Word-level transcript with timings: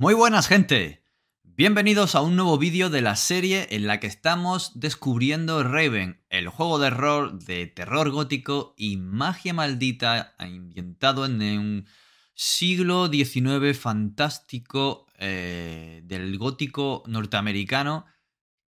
Muy 0.00 0.14
buenas 0.14 0.48
gente, 0.48 1.04
bienvenidos 1.42 2.14
a 2.14 2.22
un 2.22 2.34
nuevo 2.34 2.56
vídeo 2.56 2.88
de 2.88 3.02
la 3.02 3.16
serie 3.16 3.66
en 3.68 3.86
la 3.86 4.00
que 4.00 4.06
estamos 4.06 4.80
descubriendo 4.80 5.62
Raven, 5.62 6.24
el 6.30 6.48
juego 6.48 6.78
de 6.78 6.88
rol 6.88 7.38
de 7.44 7.66
terror 7.66 8.08
gótico 8.08 8.72
y 8.78 8.96
magia 8.96 9.52
maldita 9.52 10.34
ambientado 10.38 11.26
en 11.26 11.42
un 11.42 11.86
siglo 12.32 13.08
XIX 13.08 13.78
fantástico 13.78 15.06
eh, 15.18 16.00
del 16.04 16.38
gótico 16.38 17.02
norteamericano 17.06 18.06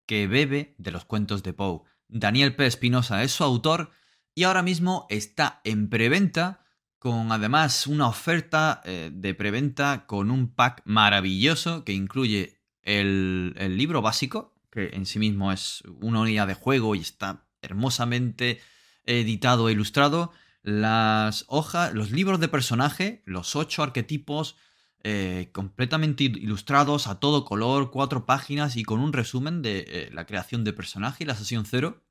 que 0.05 0.27
bebe 0.27 0.75
de 0.77 0.91
los 0.91 1.07
cuentos 1.07 1.43
de 1.43 1.55
Poe. 1.55 1.81
Daniel 2.09 2.55
P. 2.55 2.67
Espinosa 2.67 3.23
es 3.23 3.33
su 3.33 3.43
autor 3.43 3.91
y 4.35 4.43
ahora 4.43 4.61
mismo 4.61 5.07
está 5.09 5.63
en 5.65 5.89
preventa 5.89 6.62
con 7.03 7.33
además 7.33 7.89
una 7.89 8.07
oferta 8.07 8.81
eh, 8.85 9.11
de 9.13 9.35
preventa 9.35 10.07
con 10.07 10.31
un 10.31 10.55
pack 10.55 10.83
maravilloso 10.85 11.83
que 11.83 11.95
incluye 11.95 12.61
el, 12.81 13.57
libro 13.77 14.03
básico, 14.03 14.55
que 14.71 14.91
en 14.93 15.05
sí 15.05 15.19
mismo 15.19 15.51
es 15.51 15.83
una 16.01 16.21
unidad 16.21 16.47
de 16.47 16.55
juego 16.55 16.95
y 16.95 17.01
está 17.01 17.45
hermosamente 17.61 18.61
editado 19.05 19.69
e 19.69 19.73
ilustrado, 19.73 20.31
las 20.63 21.45
hojas, 21.49 21.93
los 21.93 22.13
libros 22.13 22.39
de 22.39 22.47
personaje, 22.47 23.25
los 23.27 23.57
ocho 23.57 23.83
arquetipos 23.83 24.55
eh, 25.03 25.51
completamente 25.51 26.23
ilustrados 26.23 27.09
a 27.09 27.19
todo 27.19 27.45
color, 27.45 27.91
cuatro 27.91 28.27
páginas 28.27 28.77
y 28.77 28.85
con 28.85 29.01
un 29.01 29.13
resumen 29.13 29.61
de 29.61 29.87
eh, 29.89 30.11
la 30.13 30.25
creación 30.25 30.63
de 30.63 30.73
personaje 30.73 31.25
y 31.25 31.27
la 31.27 31.35
sesión 31.35 31.65
cero. 31.65 32.05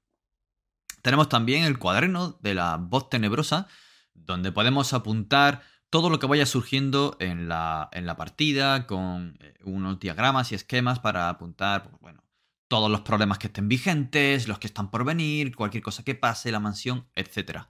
Tenemos 1.01 1.29
también 1.29 1.63
el 1.63 1.79
cuaderno 1.79 2.37
de 2.41 2.55
la 2.55 2.75
voz 2.75 3.09
tenebrosa, 3.09 3.69
donde 4.13 4.51
podemos 4.51 4.93
apuntar 4.93 5.61
todo 5.89 6.09
lo 6.09 6.19
que 6.19 6.27
vaya 6.27 6.45
surgiendo 6.45 7.17
en 7.19 7.49
la, 7.49 7.89
en 7.91 8.05
la 8.05 8.15
partida, 8.15 8.87
con 8.87 9.37
eh, 9.41 9.53
unos 9.63 9.99
diagramas 9.99 10.51
y 10.51 10.55
esquemas 10.55 10.99
para 10.99 11.29
apuntar, 11.29 11.83
pues, 11.83 11.99
bueno, 11.99 12.23
todos 12.69 12.89
los 12.89 13.01
problemas 13.01 13.37
que 13.37 13.47
estén 13.47 13.67
vigentes, 13.67 14.47
los 14.47 14.57
que 14.57 14.67
están 14.67 14.89
por 14.89 15.03
venir, 15.03 15.53
cualquier 15.53 15.83
cosa 15.83 16.03
que 16.03 16.15
pase, 16.15 16.51
la 16.51 16.61
mansión, 16.61 17.09
etc. 17.15 17.63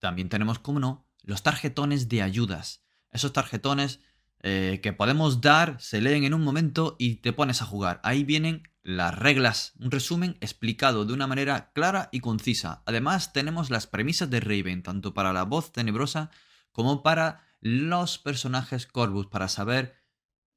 También 0.00 0.28
tenemos, 0.28 0.58
como 0.58 0.80
no, 0.80 1.06
los 1.22 1.44
tarjetones 1.44 2.08
de 2.08 2.22
ayudas. 2.22 2.84
Esos 3.12 3.32
tarjetones 3.32 4.00
eh, 4.48 4.78
que 4.80 4.92
podemos 4.92 5.40
dar, 5.40 5.74
se 5.80 6.00
leen 6.00 6.22
en 6.22 6.32
un 6.32 6.44
momento 6.44 6.94
y 7.00 7.16
te 7.16 7.32
pones 7.32 7.62
a 7.62 7.66
jugar. 7.66 8.00
Ahí 8.04 8.22
vienen 8.22 8.62
las 8.84 9.18
reglas, 9.18 9.72
un 9.80 9.90
resumen 9.90 10.36
explicado 10.40 11.04
de 11.04 11.12
una 11.12 11.26
manera 11.26 11.72
clara 11.72 12.08
y 12.12 12.20
concisa. 12.20 12.84
Además 12.86 13.32
tenemos 13.32 13.70
las 13.70 13.88
premisas 13.88 14.30
de 14.30 14.38
Raven, 14.38 14.84
tanto 14.84 15.14
para 15.14 15.32
la 15.32 15.42
voz 15.42 15.72
tenebrosa 15.72 16.30
como 16.70 17.02
para 17.02 17.42
los 17.60 18.18
personajes 18.18 18.86
Corvus, 18.86 19.26
para 19.26 19.48
saber 19.48 19.96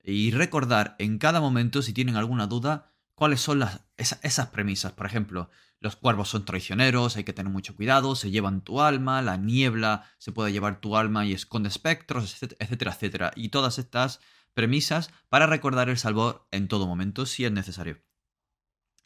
y 0.03 0.29
recordar 0.29 0.95
en 0.99 1.17
cada 1.17 1.41
momento, 1.41 1.81
si 1.81 1.91
tienen 1.91 2.15
alguna 2.15 2.45
duda, 2.45 2.91
cuáles 3.15 3.41
son 3.41 3.57
las, 3.57 3.81
esas, 3.97 4.49
premisas. 4.49 4.91
Por 4.91 5.07
ejemplo, 5.07 5.49
los 5.79 5.95
cuervos 5.95 6.29
son 6.29 6.45
traicioneros, 6.45 7.15
hay 7.15 7.23
que 7.23 7.33
tener 7.33 7.51
mucho 7.51 7.75
cuidado, 7.75 8.15
se 8.15 8.31
llevan 8.31 8.61
tu 8.61 8.81
alma, 8.81 9.21
la 9.21 9.37
niebla 9.37 10.09
se 10.17 10.31
puede 10.31 10.51
llevar 10.51 10.81
tu 10.81 10.97
alma 10.97 11.25
y 11.25 11.33
esconde 11.33 11.69
espectros, 11.69 12.35
etcétera, 12.41 12.91
etcétera. 12.91 13.31
Y 13.35 13.49
todas 13.49 13.79
estas 13.79 14.19
premisas 14.53 15.09
para 15.29 15.47
recordar 15.47 15.89
el 15.89 15.97
salvor 15.97 16.47
en 16.51 16.67
todo 16.67 16.85
momento 16.85 17.25
si 17.25 17.45
es 17.45 17.51
necesario. 17.51 18.03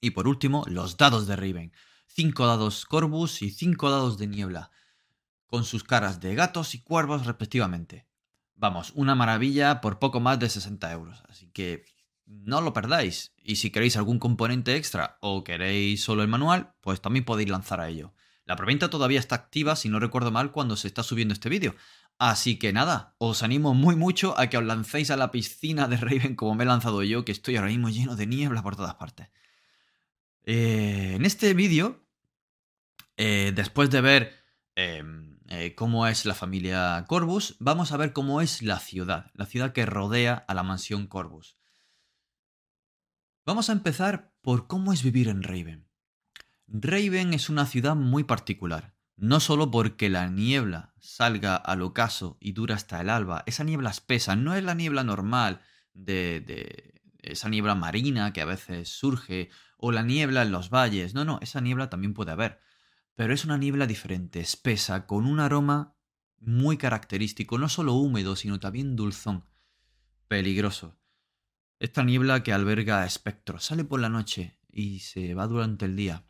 Y 0.02 0.12
por 0.12 0.28
último, 0.28 0.64
los 0.68 0.98
dados 0.98 1.28
de 1.28 1.36
Riven. 1.36 1.74
Cinco 2.08 2.46
dados 2.48 2.86
Corvus 2.86 3.42
y 3.42 3.52
cinco 3.52 3.90
dados 3.90 4.18
de 4.18 4.28
Niebla, 4.28 4.72
con 5.46 5.64
sus 5.64 5.84
caras 5.84 6.20
de 6.20 6.36
gatos 6.36 6.76
y 6.76 6.82
cuervos 6.82 7.26
respectivamente. 7.26 8.08
Vamos, 8.56 8.92
una 8.96 9.16
maravilla 9.16 9.82
por 9.82 10.00
poco 10.00 10.20
más 10.20 10.40
de 10.40 10.50
60 10.50 10.92
euros, 10.92 11.24
así 11.28 11.50
que 11.52 11.86
no 12.26 12.62
lo 12.62 12.74
perdáis. 12.74 13.33
Y 13.44 13.58
si 13.58 13.72
queréis 13.72 13.98
algún 13.98 14.20
componente 14.20 14.76
extra 14.76 15.18
o 15.20 15.44
queréis 15.44 16.04
solo 16.04 16.22
el 16.22 16.30
manual, 16.30 16.74
pues 16.82 17.02
también 17.02 17.26
podéis 17.26 17.50
lanzar 17.50 17.80
a 17.82 17.90
ello. 17.90 18.14
La 18.46 18.56
preventa 18.56 18.90
todavía 18.90 19.20
está 19.20 19.36
activa, 19.36 19.76
si 19.76 19.90
no 19.90 20.00
recuerdo 20.00 20.32
mal, 20.32 20.52
cuando 20.52 20.76
se 20.76 20.88
está 20.88 21.04
subiendo 21.04 21.34
este 21.34 21.50
vídeo. 21.50 21.76
Así 22.20 22.58
que 22.58 22.74
nada, 22.74 23.16
os 23.18 23.44
animo 23.44 23.74
muy 23.74 23.96
mucho 23.96 24.38
a 24.40 24.48
que 24.48 24.58
os 24.58 24.64
lancéis 24.64 25.12
a 25.12 25.18
la 25.18 25.32
piscina 25.32 25.88
de 25.88 25.98
Raven 25.98 26.36
como 26.36 26.56
me 26.56 26.64
he 26.64 26.68
lanzado 26.68 27.04
yo, 27.04 27.26
que 27.26 27.32
estoy 27.32 27.56
ahora 27.56 27.70
mismo 27.70 27.90
lleno 27.90 28.16
de 28.16 28.28
niebla 28.28 28.62
por 28.62 28.76
todas 28.76 28.96
partes. 28.96 29.30
Eh, 30.46 31.14
en 31.16 31.26
este 31.26 31.54
vídeo, 31.54 32.06
eh, 33.18 33.52
después 33.56 33.90
de 33.90 34.02
ver 34.02 34.34
em, 34.76 35.40
eh, 35.48 35.74
cómo 35.76 36.08
es 36.08 36.26
la 36.26 36.34
familia 36.34 37.06
Corvus, 37.08 37.56
vamos 37.60 37.92
a 37.92 37.98
ver 37.98 38.14
cómo 38.14 38.42
es 38.42 38.62
la 38.62 38.80
ciudad, 38.80 39.32
la 39.34 39.46
ciudad 39.46 39.72
que 39.72 39.86
rodea 39.86 40.34
a 40.48 40.54
la 40.54 40.64
mansión 40.64 41.08
Corvus. 41.08 41.58
Vamos 43.46 43.70
a 43.70 43.74
empezar 43.74 44.34
por 44.42 44.68
cómo 44.68 44.94
es 44.94 45.04
vivir 45.04 45.28
en 45.28 45.44
Raven. 45.44 45.90
Raven 46.68 47.34
es 47.34 47.50
una 47.50 47.66
ciudad 47.66 47.96
muy 47.96 48.24
particular, 48.24 48.96
no 49.18 49.42
solo 49.42 49.70
porque 49.70 50.10
la 50.10 50.30
niebla 50.30 50.94
salga 51.00 51.56
al 51.58 51.82
ocaso 51.82 52.38
y 52.40 52.54
dura 52.54 52.76
hasta 52.76 53.02
el 53.02 53.10
alba, 53.10 53.44
esa 53.46 53.66
niebla 53.66 53.90
espesa, 53.90 54.38
no 54.38 54.56
es 54.56 54.64
la 54.64 54.76
niebla 54.76 55.04
normal 55.04 55.62
de, 55.94 56.40
de 56.40 57.02
esa 57.20 57.50
niebla 57.50 57.76
marina 57.76 58.32
que 58.32 58.42
a 58.42 58.46
veces 58.46 58.88
surge 58.88 59.50
o 59.78 59.92
la 59.92 60.04
niebla 60.04 60.44
en 60.44 60.52
los 60.54 60.70
valles. 60.70 61.14
No, 61.14 61.26
no, 61.26 61.40
esa 61.42 61.60
niebla 61.60 61.90
también 61.90 62.14
puede 62.14 62.32
haber. 62.32 62.62
Pero 63.16 63.34
es 63.34 63.44
una 63.44 63.58
niebla 63.58 63.88
diferente, 63.88 64.40
espesa, 64.40 65.06
con 65.06 65.26
un 65.26 65.42
aroma 65.42 65.96
muy 66.40 66.78
característico, 66.78 67.58
no 67.58 67.68
solo 67.68 67.94
húmedo, 67.94 68.38
sino 68.38 68.62
también 68.62 68.96
dulzón. 68.96 69.46
Peligroso. 70.30 70.98
Esta 71.84 72.02
niebla 72.02 72.44
que 72.44 72.54
alberga 72.54 73.06
espectros 73.06 73.66
sale 73.66 73.84
por 73.84 74.00
la 74.00 74.08
noche 74.08 74.58
y 74.72 75.00
se 75.00 75.34
va 75.34 75.48
durante 75.48 75.84
el 75.84 75.98
día. 75.98 76.24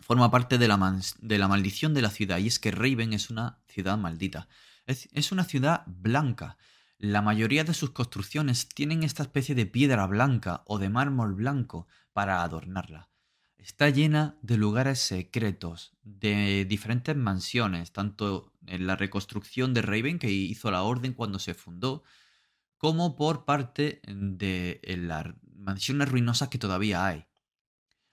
Forma 0.00 0.30
parte 0.30 0.58
de 0.58 0.68
la, 0.68 1.00
de 1.20 1.38
la 1.38 1.48
maldición 1.48 1.94
de 1.94 2.02
la 2.02 2.10
ciudad 2.10 2.36
y 2.36 2.48
es 2.48 2.58
que 2.58 2.70
Raven 2.70 3.14
es 3.14 3.30
una 3.30 3.58
ciudad 3.66 3.96
maldita. 3.96 4.48
es 4.84 5.32
una 5.32 5.44
ciudad 5.44 5.84
blanca, 5.86 6.58
la 6.98 7.22
mayoría 7.22 7.64
de 7.64 7.72
sus 7.72 7.92
construcciones 7.92 8.68
tienen 8.68 9.02
esta 9.02 9.22
especie 9.22 9.54
de 9.54 9.64
piedra 9.64 10.06
blanca 10.06 10.62
o 10.66 10.78
de 10.78 10.90
mármol 10.90 11.32
blanco 11.32 11.86
para 12.12 12.42
adornarla. 12.42 13.08
Está 13.56 13.88
llena 13.88 14.36
de 14.42 14.58
lugares 14.58 14.98
secretos, 14.98 15.94
de 16.02 16.66
diferentes 16.66 17.16
mansiones, 17.16 17.92
tanto 17.92 18.52
en 18.66 18.86
la 18.86 18.96
reconstrucción 18.96 19.72
de 19.72 19.80
Raven 19.80 20.18
que 20.18 20.30
hizo 20.30 20.70
la 20.70 20.82
orden 20.82 21.14
cuando 21.14 21.38
se 21.38 21.54
fundó, 21.54 22.02
como 22.86 23.16
por 23.16 23.44
parte 23.44 24.00
de 24.06 24.80
las 24.96 25.26
mansiones 25.56 26.08
ruinosas 26.08 26.50
que 26.50 26.58
todavía 26.58 27.04
hay. 27.04 27.26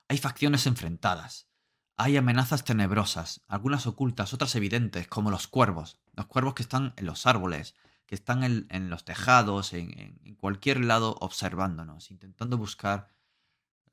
Hay 0.07 0.17
facciones 0.17 0.65
enfrentadas, 0.65 1.47
hay 1.95 2.17
amenazas 2.17 2.63
tenebrosas, 2.63 3.43
algunas 3.47 3.85
ocultas, 3.85 4.33
otras 4.33 4.55
evidentes, 4.55 5.07
como 5.07 5.29
los 5.29 5.45
cuervos, 5.45 5.99
los 6.13 6.25
cuervos 6.25 6.55
que 6.55 6.63
están 6.63 6.95
en 6.97 7.05
los 7.05 7.27
árboles, 7.27 7.75
que 8.07 8.15
están 8.15 8.43
en, 8.43 8.89
los 8.89 9.05
tejados, 9.05 9.73
en, 9.73 10.17
cualquier 10.39 10.83
lado, 10.83 11.17
observándonos, 11.19 12.09
intentando 12.09 12.57
buscar 12.57 13.09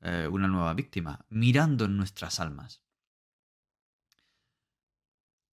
eh, 0.01 0.27
una 0.31 0.47
nueva 0.47 0.73
víctima, 0.73 1.27
mirando 1.29 1.85
en 1.85 1.95
nuestras 1.95 2.39
almas. 2.39 2.81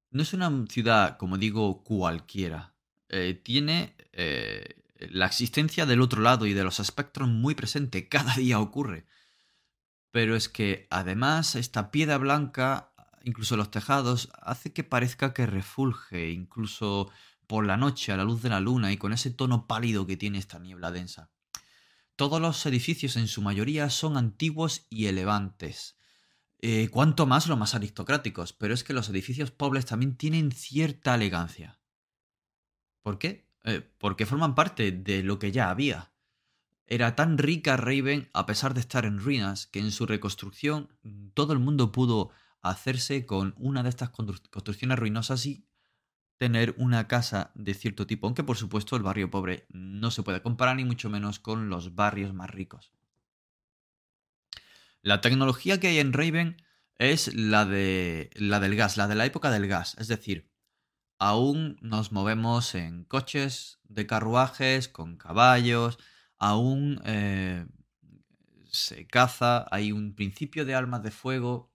No 0.08 0.22
es 0.22 0.32
una 0.32 0.64
ciudad, 0.70 1.18
como 1.18 1.36
digo, 1.36 1.84
cualquiera. 1.84 2.72
Eh, 3.10 3.34
tiene 3.34 3.94
eh, 4.12 4.78
la 4.98 5.26
existencia 5.26 5.86
del 5.86 6.00
otro 6.00 6.22
lado 6.22 6.46
y 6.46 6.54
de 6.54 6.64
los 6.64 6.80
espectros 6.80 7.28
muy 7.28 7.54
presente. 7.54 8.08
Cada 8.08 8.34
día 8.36 8.60
ocurre. 8.60 9.06
Pero 10.10 10.36
es 10.36 10.48
que 10.48 10.86
además 10.90 11.54
esta 11.54 11.90
piedra 11.90 12.18
blanca, 12.18 12.92
incluso 13.22 13.56
los 13.56 13.70
tejados, 13.70 14.30
hace 14.40 14.72
que 14.72 14.84
parezca 14.84 15.34
que 15.34 15.46
refulge, 15.46 16.30
incluso 16.30 17.10
por 17.46 17.66
la 17.66 17.76
noche 17.76 18.12
a 18.12 18.16
la 18.16 18.24
luz 18.24 18.42
de 18.42 18.50
la 18.50 18.60
luna 18.60 18.92
y 18.92 18.96
con 18.96 19.12
ese 19.12 19.30
tono 19.30 19.66
pálido 19.66 20.06
que 20.06 20.16
tiene 20.16 20.38
esta 20.38 20.58
niebla 20.58 20.90
densa. 20.90 21.30
Todos 22.16 22.40
los 22.40 22.66
edificios 22.66 23.16
en 23.16 23.28
su 23.28 23.42
mayoría 23.42 23.90
son 23.90 24.16
antiguos 24.16 24.86
y 24.90 25.06
elevantes. 25.06 25.96
Eh, 26.60 26.88
cuanto 26.90 27.26
más 27.26 27.46
los 27.46 27.56
más 27.56 27.74
aristocráticos, 27.74 28.52
pero 28.52 28.74
es 28.74 28.82
que 28.82 28.92
los 28.92 29.08
edificios 29.08 29.52
pobres 29.52 29.86
también 29.86 30.16
tienen 30.16 30.50
cierta 30.50 31.14
elegancia. 31.14 31.78
¿Por 33.02 33.18
qué? 33.18 33.47
Eh, 33.68 33.82
porque 33.98 34.24
forman 34.24 34.54
parte 34.54 34.92
de 34.92 35.22
lo 35.22 35.38
que 35.38 35.52
ya 35.52 35.68
había. 35.68 36.10
Era 36.86 37.14
tan 37.14 37.36
rica 37.36 37.76
Raven, 37.76 38.30
a 38.32 38.46
pesar 38.46 38.72
de 38.72 38.80
estar 38.80 39.04
en 39.04 39.18
ruinas, 39.18 39.66
que 39.66 39.78
en 39.78 39.92
su 39.92 40.06
reconstrucción 40.06 40.88
todo 41.34 41.52
el 41.52 41.58
mundo 41.58 41.92
pudo 41.92 42.30
hacerse 42.62 43.26
con 43.26 43.54
una 43.58 43.82
de 43.82 43.90
estas 43.90 44.08
construcciones 44.08 44.98
ruinosas 44.98 45.44
y 45.44 45.66
tener 46.38 46.74
una 46.78 47.08
casa 47.08 47.50
de 47.54 47.74
cierto 47.74 48.06
tipo, 48.06 48.26
aunque 48.26 48.42
por 48.42 48.56
supuesto 48.56 48.96
el 48.96 49.02
barrio 49.02 49.30
pobre 49.30 49.66
no 49.68 50.10
se 50.10 50.22
puede 50.22 50.40
comparar 50.40 50.76
ni 50.76 50.84
mucho 50.84 51.10
menos 51.10 51.38
con 51.38 51.68
los 51.68 51.94
barrios 51.94 52.32
más 52.32 52.48
ricos. 52.48 52.92
La 55.02 55.20
tecnología 55.20 55.78
que 55.78 55.88
hay 55.88 55.98
en 55.98 56.14
Raven 56.14 56.56
es 56.96 57.34
la, 57.34 57.66
de, 57.66 58.30
la 58.34 58.60
del 58.60 58.76
gas, 58.76 58.96
la 58.96 59.08
de 59.08 59.14
la 59.14 59.26
época 59.26 59.50
del 59.50 59.66
gas, 59.66 59.94
es 59.98 60.08
decir, 60.08 60.48
aún 61.18 61.76
nos 61.80 62.12
movemos 62.12 62.74
en 62.74 63.04
coches 63.04 63.80
de 63.84 64.06
carruajes, 64.06 64.88
con 64.88 65.16
caballos, 65.16 65.98
aún 66.38 67.00
eh, 67.04 67.66
se 68.70 69.06
caza, 69.06 69.66
hay 69.70 69.92
un 69.92 70.14
principio 70.14 70.64
de 70.64 70.74
armas 70.74 71.02
de 71.02 71.10
fuego, 71.10 71.72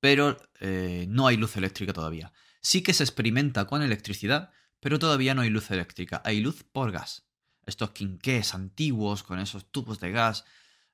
pero 0.00 0.36
eh, 0.60 1.06
no 1.08 1.26
hay 1.26 1.36
luz 1.36 1.56
eléctrica 1.56 1.92
todavía. 1.92 2.32
Sí 2.60 2.82
que 2.82 2.94
se 2.94 3.04
experimenta 3.04 3.66
con 3.66 3.82
electricidad, 3.82 4.50
pero 4.80 4.98
todavía 4.98 5.34
no 5.34 5.42
hay 5.42 5.50
luz 5.50 5.70
eléctrica, 5.70 6.22
hay 6.24 6.40
luz 6.40 6.64
por 6.64 6.90
gas. 6.90 7.26
Estos 7.66 7.90
quinqués 7.90 8.54
antiguos 8.54 9.22
con 9.22 9.38
esos 9.38 9.70
tubos 9.70 10.00
de 10.00 10.10
gas, 10.10 10.44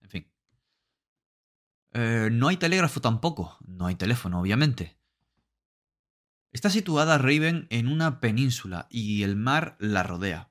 en 0.00 0.11
fin. 0.11 0.32
Eh, 1.93 2.29
no 2.31 2.49
hay 2.49 2.56
telégrafo 2.56 3.00
tampoco, 3.00 3.56
no 3.67 3.87
hay 3.87 3.94
teléfono, 3.94 4.40
obviamente. 4.40 4.95
Está 6.56 6.70
situada 6.70 7.19
Raven 7.19 7.67
en 7.69 7.87
una 7.87 8.19
península 8.19 8.87
y 8.88 9.25
el 9.25 9.37
mar 9.37 9.76
la 9.79 10.03
rodea. 10.03 10.49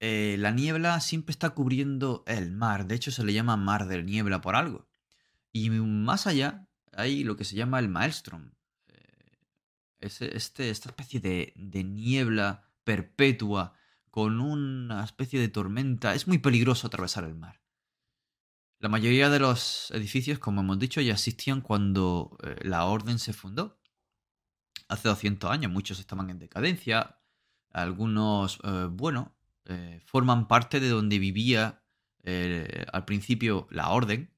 Eh, 0.00 0.36
la 0.38 0.50
niebla 0.50 0.98
siempre 1.00 1.32
está 1.32 1.50
cubriendo 1.50 2.24
el 2.26 2.52
mar, 2.52 2.86
de 2.86 2.94
hecho 2.94 3.10
se 3.10 3.22
le 3.22 3.34
llama 3.34 3.58
mar 3.58 3.86
de 3.86 4.02
niebla 4.02 4.40
por 4.40 4.56
algo. 4.56 4.88
Y 5.52 5.68
más 5.68 6.26
allá 6.26 6.70
hay 6.90 7.22
lo 7.22 7.36
que 7.36 7.44
se 7.44 7.54
llama 7.54 7.80
el 7.80 7.90
maelstrom. 7.90 8.52
Eh, 8.88 9.36
es 10.00 10.22
este, 10.22 10.70
esta 10.70 10.88
especie 10.88 11.20
de, 11.20 11.52
niebla 11.84 12.70
perpetua 12.82 13.74
con 14.10 14.40
una 14.40 15.04
especie 15.04 15.38
de 15.38 15.48
tormenta. 15.48 16.14
Es 16.14 16.26
muy 16.26 16.38
peligroso 16.38 16.86
atravesar 16.86 17.24
el 17.24 17.34
mar. 17.34 17.60
La 18.78 18.88
mayoría 18.88 19.28
de 19.28 19.38
los 19.38 19.90
edificios, 19.90 20.38
como 20.38 20.62
hemos 20.62 20.78
dicho, 20.78 21.02
ya 21.02 21.12
existían 21.12 21.60
cuando 21.60 22.38
eh, 22.42 22.56
la 22.62 22.86
orden 22.86 23.18
se 23.18 23.34
fundó. 23.34 23.83
Hace 24.88 25.08
200 25.08 25.50
años, 25.50 25.72
muchos 25.72 25.98
estaban 25.98 26.30
en 26.30 26.38
decadencia. 26.38 27.18
Algunos, 27.70 28.58
bueno, 28.90 29.34
eh, 29.66 30.02
forman 30.04 30.46
parte 30.46 30.78
de 30.78 30.90
donde 30.90 31.18
vivía 31.18 31.82
eh, 32.22 32.84
al 32.92 33.04
principio 33.06 33.66
la 33.70 33.90
orden, 33.90 34.30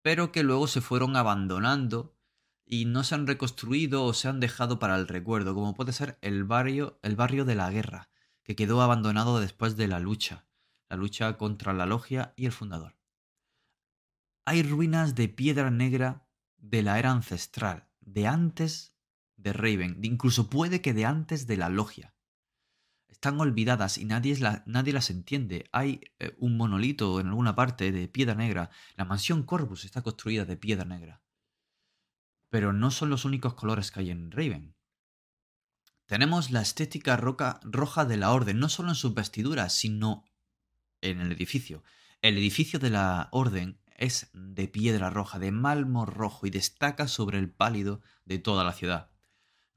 pero 0.00 0.32
que 0.32 0.42
luego 0.42 0.66
se 0.66 0.80
fueron 0.80 1.16
abandonando 1.16 2.16
y 2.64 2.86
no 2.86 3.04
se 3.04 3.14
han 3.14 3.26
reconstruido 3.26 4.04
o 4.04 4.14
se 4.14 4.28
han 4.28 4.40
dejado 4.40 4.78
para 4.78 4.96
el 4.96 5.06
recuerdo, 5.06 5.54
como 5.54 5.74
puede 5.74 5.92
ser 5.92 6.18
el 6.22 6.44
barrio, 6.44 6.98
el 7.02 7.14
barrio 7.14 7.44
de 7.44 7.54
la 7.54 7.70
guerra, 7.70 8.08
que 8.42 8.56
quedó 8.56 8.80
abandonado 8.80 9.38
después 9.38 9.76
de 9.76 9.88
la 9.88 10.00
lucha, 10.00 10.46
la 10.88 10.96
lucha 10.96 11.36
contra 11.36 11.74
la 11.74 11.84
logia 11.84 12.32
y 12.36 12.46
el 12.46 12.52
fundador. 12.52 12.96
Hay 14.46 14.62
ruinas 14.62 15.14
de 15.14 15.28
piedra 15.28 15.70
negra 15.70 16.26
de 16.56 16.82
la 16.82 16.98
era 16.98 17.10
ancestral, 17.10 17.88
de 18.00 18.26
antes 18.26 18.96
de 19.42 19.52
Raven, 19.52 19.98
incluso 20.02 20.48
puede 20.48 20.80
que 20.80 20.94
de 20.94 21.04
antes 21.04 21.46
de 21.46 21.56
la 21.56 21.68
logia 21.68 22.14
están 23.22 23.40
olvidadas 23.40 23.98
y 23.98 24.04
nadie, 24.04 24.36
nadie 24.66 24.92
las 24.92 25.08
entiende. 25.08 25.68
Hay 25.70 26.00
eh, 26.18 26.34
un 26.38 26.56
monolito 26.56 27.20
en 27.20 27.28
alguna 27.28 27.54
parte 27.54 27.92
de 27.92 28.08
piedra 28.08 28.34
negra. 28.34 28.70
La 28.96 29.04
mansión 29.04 29.44
Corvus 29.44 29.84
está 29.84 30.02
construida 30.02 30.44
de 30.44 30.56
piedra 30.56 30.84
negra. 30.84 31.22
Pero 32.50 32.72
no 32.72 32.90
son 32.90 33.10
los 33.10 33.24
únicos 33.24 33.54
colores 33.54 33.92
que 33.92 34.00
hay 34.00 34.10
en 34.10 34.32
Raven. 34.32 34.74
Tenemos 36.06 36.50
la 36.50 36.62
estética 36.62 37.16
roca, 37.16 37.60
roja 37.62 38.04
de 38.06 38.16
la 38.16 38.32
orden, 38.32 38.58
no 38.58 38.68
solo 38.68 38.88
en 38.88 38.96
sus 38.96 39.14
vestiduras, 39.14 39.72
sino 39.72 40.24
en 41.00 41.20
el 41.20 41.30
edificio. 41.30 41.84
El 42.22 42.36
edificio 42.36 42.80
de 42.80 42.90
la 42.90 43.28
orden 43.30 43.78
es 43.96 44.30
de 44.32 44.66
piedra 44.66 45.10
roja, 45.10 45.38
de 45.38 45.52
mármol 45.52 46.08
rojo 46.08 46.44
y 46.44 46.50
destaca 46.50 47.06
sobre 47.06 47.38
el 47.38 47.50
pálido 47.50 48.00
de 48.24 48.40
toda 48.40 48.64
la 48.64 48.72
ciudad. 48.72 49.11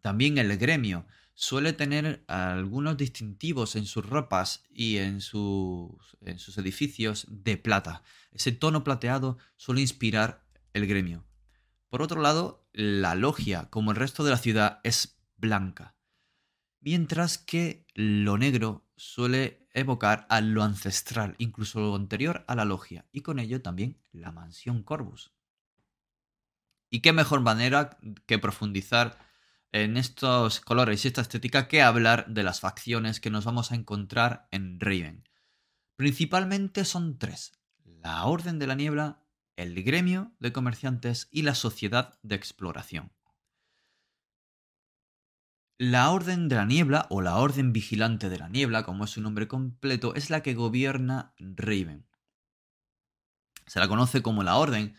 También 0.05 0.37
el 0.37 0.55
gremio 0.59 1.07
suele 1.33 1.73
tener 1.73 2.23
algunos 2.27 2.95
distintivos 2.95 3.75
en 3.75 3.87
sus 3.87 4.05
ropas 4.05 4.63
y 4.69 4.97
en 4.97 5.19
sus, 5.19 6.15
en 6.21 6.37
sus 6.37 6.59
edificios 6.59 7.25
de 7.27 7.57
plata. 7.57 8.03
Ese 8.31 8.51
tono 8.51 8.83
plateado 8.83 9.39
suele 9.57 9.81
inspirar 9.81 10.45
el 10.73 10.85
gremio. 10.85 11.25
Por 11.89 12.03
otro 12.03 12.21
lado, 12.21 12.69
la 12.71 13.15
logia, 13.15 13.71
como 13.71 13.89
el 13.89 13.97
resto 13.97 14.23
de 14.23 14.29
la 14.29 14.37
ciudad, 14.37 14.79
es 14.83 15.17
blanca, 15.37 15.95
mientras 16.81 17.39
que 17.39 17.87
lo 17.95 18.37
negro 18.37 18.87
suele 18.97 19.67
evocar 19.73 20.27
a 20.29 20.39
lo 20.39 20.61
ancestral, 20.61 21.33
incluso 21.39 21.79
lo 21.79 21.95
anterior 21.95 22.45
a 22.47 22.53
la 22.53 22.65
logia, 22.65 23.07
y 23.11 23.21
con 23.21 23.39
ello 23.39 23.59
también 23.63 23.97
la 24.11 24.31
mansión 24.31 24.83
Corvus. 24.83 25.31
¿Y 26.91 26.99
qué 26.99 27.11
mejor 27.11 27.41
manera 27.41 27.97
que 28.27 28.37
profundizar 28.37 29.24
en 29.75 29.97
estos 29.97 30.61
colores 30.61 31.03
y 31.03 31.09
esta 31.09 31.19
estética 31.19 31.67
que 31.67 31.81
hablar 31.81 32.27
de 32.29 32.43
las 32.43 32.61
facciones 32.61 33.19
que 33.19 33.29
nos 33.29 33.43
vamos 33.43 33.73
a 33.73 33.75
encontrar 33.75 34.47
en 34.51 34.79
Raven. 34.79 35.27
Principalmente 35.97 36.85
son 36.85 37.17
tres. 37.19 37.51
La 37.83 38.23
Orden 38.23 38.57
de 38.57 38.67
la 38.67 38.75
Niebla, 38.75 39.21
el 39.57 39.83
Gremio 39.83 40.31
de 40.39 40.53
Comerciantes 40.53 41.27
y 41.29 41.41
la 41.41 41.55
Sociedad 41.55 42.17
de 42.23 42.35
Exploración. 42.35 43.11
La 45.77 46.09
Orden 46.11 46.47
de 46.47 46.55
la 46.55 46.65
Niebla, 46.65 47.05
o 47.09 47.19
la 47.19 47.35
Orden 47.35 47.73
Vigilante 47.73 48.29
de 48.29 48.37
la 48.37 48.47
Niebla, 48.47 48.83
como 48.83 49.03
es 49.03 49.09
su 49.09 49.19
nombre 49.19 49.49
completo, 49.49 50.15
es 50.15 50.29
la 50.29 50.41
que 50.41 50.53
gobierna 50.53 51.33
Raven. 51.37 52.07
Se 53.67 53.81
la 53.81 53.89
conoce 53.89 54.21
como 54.21 54.41
la 54.41 54.55
Orden 54.55 54.95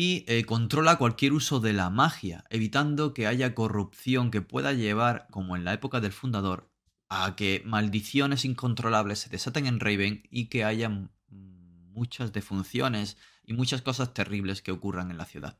y 0.00 0.24
eh, 0.28 0.44
controla 0.44 0.94
cualquier 0.96 1.32
uso 1.32 1.58
de 1.58 1.72
la 1.72 1.90
magia, 1.90 2.44
evitando 2.50 3.12
que 3.12 3.26
haya 3.26 3.56
corrupción 3.56 4.30
que 4.30 4.40
pueda 4.40 4.72
llevar, 4.72 5.26
como 5.32 5.56
en 5.56 5.64
la 5.64 5.72
época 5.72 6.00
del 6.00 6.12
fundador, 6.12 6.70
a 7.08 7.34
que 7.34 7.64
maldiciones 7.66 8.44
incontrolables 8.44 9.18
se 9.18 9.28
desaten 9.28 9.66
en 9.66 9.80
Raven 9.80 10.22
y 10.30 10.50
que 10.50 10.62
haya 10.62 10.88
muchas 11.28 12.32
defunciones 12.32 13.16
y 13.42 13.54
muchas 13.54 13.82
cosas 13.82 14.14
terribles 14.14 14.62
que 14.62 14.70
ocurran 14.70 15.10
en 15.10 15.16
la 15.16 15.24
ciudad. 15.24 15.58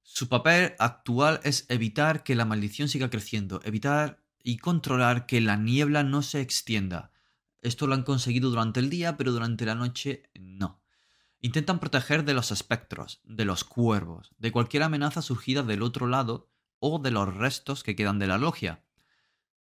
Su 0.00 0.30
papel 0.30 0.72
actual 0.78 1.38
es 1.44 1.66
evitar 1.68 2.24
que 2.24 2.34
la 2.34 2.46
maldición 2.46 2.88
siga 2.88 3.10
creciendo, 3.10 3.60
evitar 3.64 4.24
y 4.42 4.56
controlar 4.56 5.26
que 5.26 5.42
la 5.42 5.58
niebla 5.58 6.02
no 6.02 6.22
se 6.22 6.40
extienda. 6.40 7.12
Esto 7.60 7.86
lo 7.86 7.92
han 7.92 8.04
conseguido 8.04 8.48
durante 8.48 8.80
el 8.80 8.88
día, 8.88 9.18
pero 9.18 9.32
durante 9.32 9.66
la 9.66 9.74
noche 9.74 10.30
no. 10.32 10.81
Intentan 11.44 11.80
proteger 11.80 12.24
de 12.24 12.34
los 12.34 12.52
espectros, 12.52 13.20
de 13.24 13.44
los 13.44 13.64
cuervos, 13.64 14.30
de 14.38 14.52
cualquier 14.52 14.84
amenaza 14.84 15.22
surgida 15.22 15.64
del 15.64 15.82
otro 15.82 16.06
lado 16.06 16.48
o 16.78 17.00
de 17.00 17.10
los 17.10 17.34
restos 17.34 17.82
que 17.82 17.96
quedan 17.96 18.20
de 18.20 18.28
la 18.28 18.38
logia. 18.38 18.84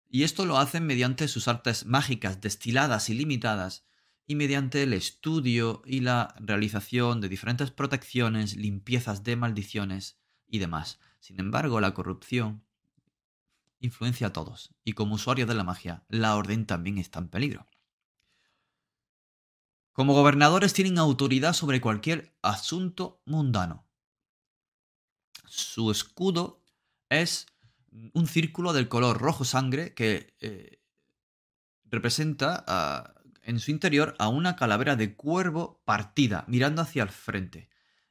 Y 0.07 0.21
esto 0.21 0.45
lo 0.45 0.59
hacen 0.59 0.85
mediante 0.85 1.27
sus 1.27 1.47
artes 1.47 1.87
mágicas 1.87 2.39
destiladas 2.39 3.09
y 3.09 3.15
limitadas 3.15 3.83
y 4.27 4.35
mediante 4.35 4.83
el 4.83 4.93
estudio 4.93 5.81
y 5.83 6.01
la 6.01 6.35
realización 6.39 7.19
de 7.19 7.29
diferentes 7.29 7.71
protecciones, 7.71 8.55
limpiezas 8.55 9.23
de 9.23 9.35
maldiciones 9.35 10.19
y 10.47 10.59
demás. 10.59 10.99
Sin 11.19 11.39
embargo, 11.39 11.81
la 11.81 11.95
corrupción 11.95 12.63
influencia 13.79 14.27
a 14.27 14.33
todos, 14.33 14.75
y 14.83 14.93
como 14.93 15.15
usuario 15.15 15.47
de 15.47 15.55
la 15.55 15.63
magia, 15.63 16.03
la 16.09 16.35
orden 16.35 16.67
también 16.67 16.99
está 16.99 17.17
en 17.17 17.29
peligro. 17.29 17.65
Como 19.91 20.13
gobernadores 20.13 20.73
tienen 20.73 20.97
autoridad 20.97 21.53
sobre 21.53 21.81
cualquier 21.81 22.33
asunto 22.41 23.21
mundano. 23.25 23.87
Su 25.45 25.91
escudo 25.91 26.63
es 27.09 27.47
un 28.13 28.27
círculo 28.27 28.71
del 28.71 28.87
color 28.87 29.19
rojo 29.19 29.43
sangre 29.43 29.93
que 29.93 30.33
eh, 30.39 30.81
representa 31.83 33.13
en 33.43 33.59
su 33.59 33.71
interior 33.71 34.15
a 34.17 34.29
una 34.29 34.55
calavera 34.55 34.95
de 34.95 35.15
cuervo 35.15 35.81
partida, 35.83 36.45
mirando 36.47 36.81
hacia 36.81 37.03
el 37.03 37.09
frente. 37.09 37.69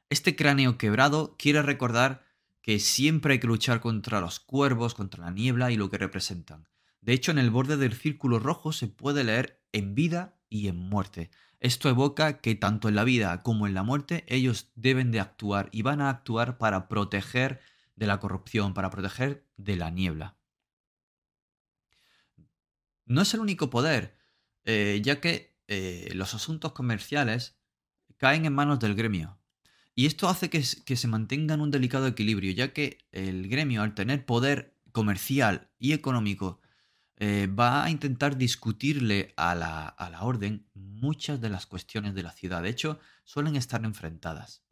Este 0.09 0.35
cráneo 0.35 0.77
quebrado 0.77 1.35
quiere 1.37 1.61
recordar 1.61 2.23
que 2.61 2.79
siempre 2.79 3.33
hay 3.33 3.39
que 3.39 3.47
luchar 3.47 3.81
contra 3.81 4.21
los 4.21 4.39
cuervos, 4.39 4.93
contra 4.93 5.25
la 5.25 5.31
niebla 5.31 5.71
y 5.71 5.77
lo 5.77 5.89
que 5.89 5.97
representan. 5.97 6.67
De 7.01 7.13
hecho, 7.13 7.31
en 7.31 7.39
el 7.39 7.49
borde 7.49 7.77
del 7.77 7.93
círculo 7.93 8.37
rojo 8.37 8.71
se 8.71 8.87
puede 8.87 9.23
leer 9.23 9.63
en 9.71 9.95
vida 9.95 10.37
y 10.47 10.67
en 10.67 10.77
muerte. 10.77 11.31
Esto 11.61 11.89
evoca 11.89 12.41
que 12.41 12.55
tanto 12.55 12.89
en 12.89 12.95
la 12.95 13.03
vida 13.03 13.43
como 13.43 13.67
en 13.67 13.75
la 13.75 13.83
muerte 13.83 14.25
ellos 14.27 14.71
deben 14.73 15.11
de 15.11 15.19
actuar 15.19 15.69
y 15.71 15.83
van 15.83 16.01
a 16.01 16.09
actuar 16.09 16.57
para 16.57 16.87
proteger 16.87 17.61
de 17.95 18.07
la 18.07 18.19
corrupción, 18.19 18.73
para 18.73 18.89
proteger 18.89 19.47
de 19.57 19.75
la 19.75 19.91
niebla. 19.91 20.35
No 23.05 23.21
es 23.21 23.31
el 23.35 23.41
único 23.41 23.69
poder, 23.69 24.17
eh, 24.65 25.01
ya 25.03 25.21
que 25.21 25.55
eh, 25.67 26.09
los 26.15 26.33
asuntos 26.33 26.71
comerciales 26.71 27.59
caen 28.17 28.45
en 28.45 28.53
manos 28.53 28.79
del 28.79 28.95
gremio. 28.95 29.37
Y 29.93 30.07
esto 30.07 30.29
hace 30.29 30.49
que, 30.49 30.63
que 30.83 30.95
se 30.95 31.07
mantenga 31.07 31.53
en 31.53 31.61
un 31.61 31.69
delicado 31.69 32.07
equilibrio, 32.07 32.51
ya 32.53 32.73
que 32.73 32.97
el 33.11 33.47
gremio, 33.49 33.83
al 33.83 33.93
tener 33.93 34.25
poder 34.25 34.79
comercial 34.91 35.69
y 35.77 35.93
económico 35.93 36.59
eh, 37.23 37.45
va 37.45 37.83
a 37.83 37.91
intentar 37.91 38.35
discutirle 38.35 39.35
a 39.37 39.53
la, 39.53 39.87
a 39.87 40.09
la 40.09 40.23
orden 40.23 40.67
muchas 40.73 41.39
de 41.39 41.49
las 41.49 41.67
cuestiones 41.67 42.15
de 42.15 42.23
la 42.23 42.31
ciudad. 42.31 42.63
De 42.63 42.69
hecho, 42.69 42.99
suelen 43.25 43.55
estar 43.55 43.85
enfrentadas. 43.85 44.63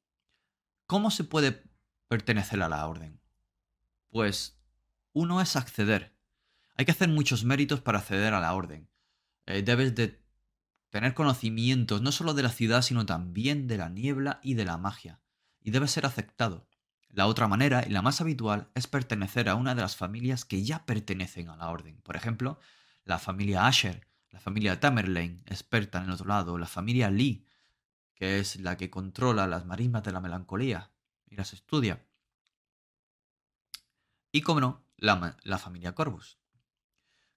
¿Cómo 0.88 1.12
se 1.12 1.26
puede 1.26 1.64
pertenecer 2.08 2.64
a 2.64 2.68
la 2.68 2.88
orden? 2.88 3.22
Pues 4.10 4.60
Uno 5.14 5.42
es 5.42 5.56
acceder. 5.56 6.18
Hay 6.76 6.86
que 6.86 6.92
hacer 6.92 7.10
muchos 7.10 7.44
méritos 7.44 7.82
para 7.82 8.00
acceder 8.00 8.34
a 8.34 8.40
la 8.40 8.56
orden. 8.56 8.90
Eh, 9.46 9.62
debes 9.62 9.94
de 9.94 10.26
tener 10.90 11.14
conocimientos 11.14 12.02
no 12.02 12.12
solo 12.12 12.34
de 12.34 12.42
la 12.42 12.50
ciudad, 12.50 12.82
sino 12.82 13.06
también 13.06 13.68
de 13.68 13.78
la 13.78 13.90
niebla 13.90 14.40
y 14.42 14.56
de 14.56 14.66
la 14.66 14.78
magia. 14.78 15.22
Y 15.62 15.70
debes 15.70 15.92
ser 15.92 16.08
aceptado. 16.08 16.68
La 17.10 17.26
otra 17.28 17.48
manera, 17.48 17.84
y 17.86 17.90
la 17.90 18.02
más 18.02 18.22
habitual, 18.22 18.70
es 18.76 18.88
pertenecer 18.88 19.50
a 19.50 19.56
una 19.56 19.74
de 19.74 19.82
las 19.82 19.96
familias 19.96 20.46
que 20.46 20.64
ya 20.64 20.86
pertenecen 20.86 21.50
a 21.50 21.58
la 21.58 21.70
orden. 21.70 22.00
Por 22.02 22.16
ejemplo, 22.16 22.60
la 23.04 23.18
familia 23.18 23.66
Asher, 23.66 24.08
la 24.30 24.40
familia 24.40 24.80
Tamerlane, 24.80 25.42
experta 25.48 25.98
en 25.98 26.06
el 26.06 26.12
otro 26.12 26.28
lado, 26.28 26.58
la 26.58 26.68
familia 26.68 27.10
Lee, 27.10 27.46
que 28.14 28.40
es 28.40 28.58
la 28.58 28.78
que 28.78 28.90
controla 28.90 29.48
las 29.48 29.66
marismas 29.66 30.04
de 30.04 30.12
la 30.12 30.22
melancolía 30.22 30.92
y 31.26 31.36
las 31.36 31.54
estudia. 31.54 32.06
Y, 34.32 34.42
como 34.42 34.60
no, 34.60 34.86
la, 34.98 35.58
familia 35.58 35.96
Corvus. 35.96 36.38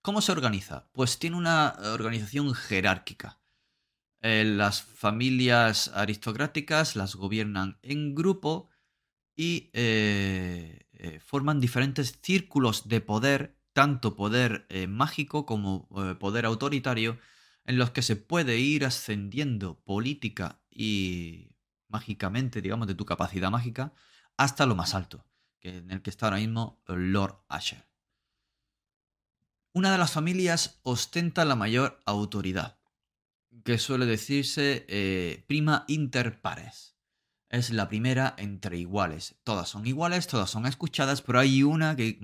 ¿Cómo 0.02 0.20
se 0.20 0.32
organiza? 0.32 0.88
Pues 0.92 1.18
tiene 1.18 1.36
una 1.36 1.76
organización 1.92 2.52
jerárquica. 2.54 3.40
Eh, 4.20 4.44
las 4.44 4.82
familias 4.82 5.88
aristocráticas 5.94 6.96
las 6.96 7.14
gobiernan 7.14 7.78
en 7.82 8.14
grupo 8.14 8.68
y 9.34 9.70
eh, 9.72 10.86
eh, 10.92 11.20
forman 11.20 11.60
diferentes 11.60 12.18
círculos 12.22 12.88
de 12.88 13.00
poder, 13.00 13.56
tanto 13.72 14.14
poder 14.16 14.66
mágico 14.88 15.46
como 15.46 15.88
poder 16.18 16.44
autoritario, 16.44 17.18
en 17.64 17.78
los 17.78 17.90
que 17.90 18.02
se 18.02 18.16
puede 18.16 18.58
ir 18.58 18.84
ascendiendo 18.84 19.80
política 19.84 20.60
y 20.70 21.56
mágicamente, 21.88 22.60
digamos, 22.60 22.86
de 22.86 22.94
tu 22.94 23.04
capacidad 23.04 23.50
mágica, 23.50 23.94
hasta 24.36 24.66
lo 24.66 24.74
más 24.74 24.94
alto, 24.94 25.24
que 25.60 25.78
en 25.78 25.90
el 25.90 26.02
que 26.02 26.10
está 26.10 26.26
ahora 26.26 26.38
mismo 26.38 26.82
Lord 26.86 27.44
Asher. 27.48 27.86
Una 29.74 29.92
de 29.92 29.98
las 29.98 30.12
familias 30.12 30.80
ostenta 30.82 31.44
la 31.44 31.56
mayor 31.56 32.00
autoridad, 32.04 32.78
que 33.64 33.78
suele 33.78 34.06
decirse 34.06 34.84
eh, 34.88 35.44
prima 35.46 35.84
inter 35.88 36.40
pares. 36.40 36.96
Es 37.52 37.70
la 37.70 37.86
primera 37.86 38.34
entre 38.38 38.78
iguales. 38.78 39.34
Todas 39.44 39.68
son 39.68 39.86
iguales, 39.86 40.26
todas 40.26 40.48
son 40.48 40.64
escuchadas, 40.64 41.20
pero 41.20 41.38
hay 41.38 41.62
una 41.62 41.94
que, 41.96 42.18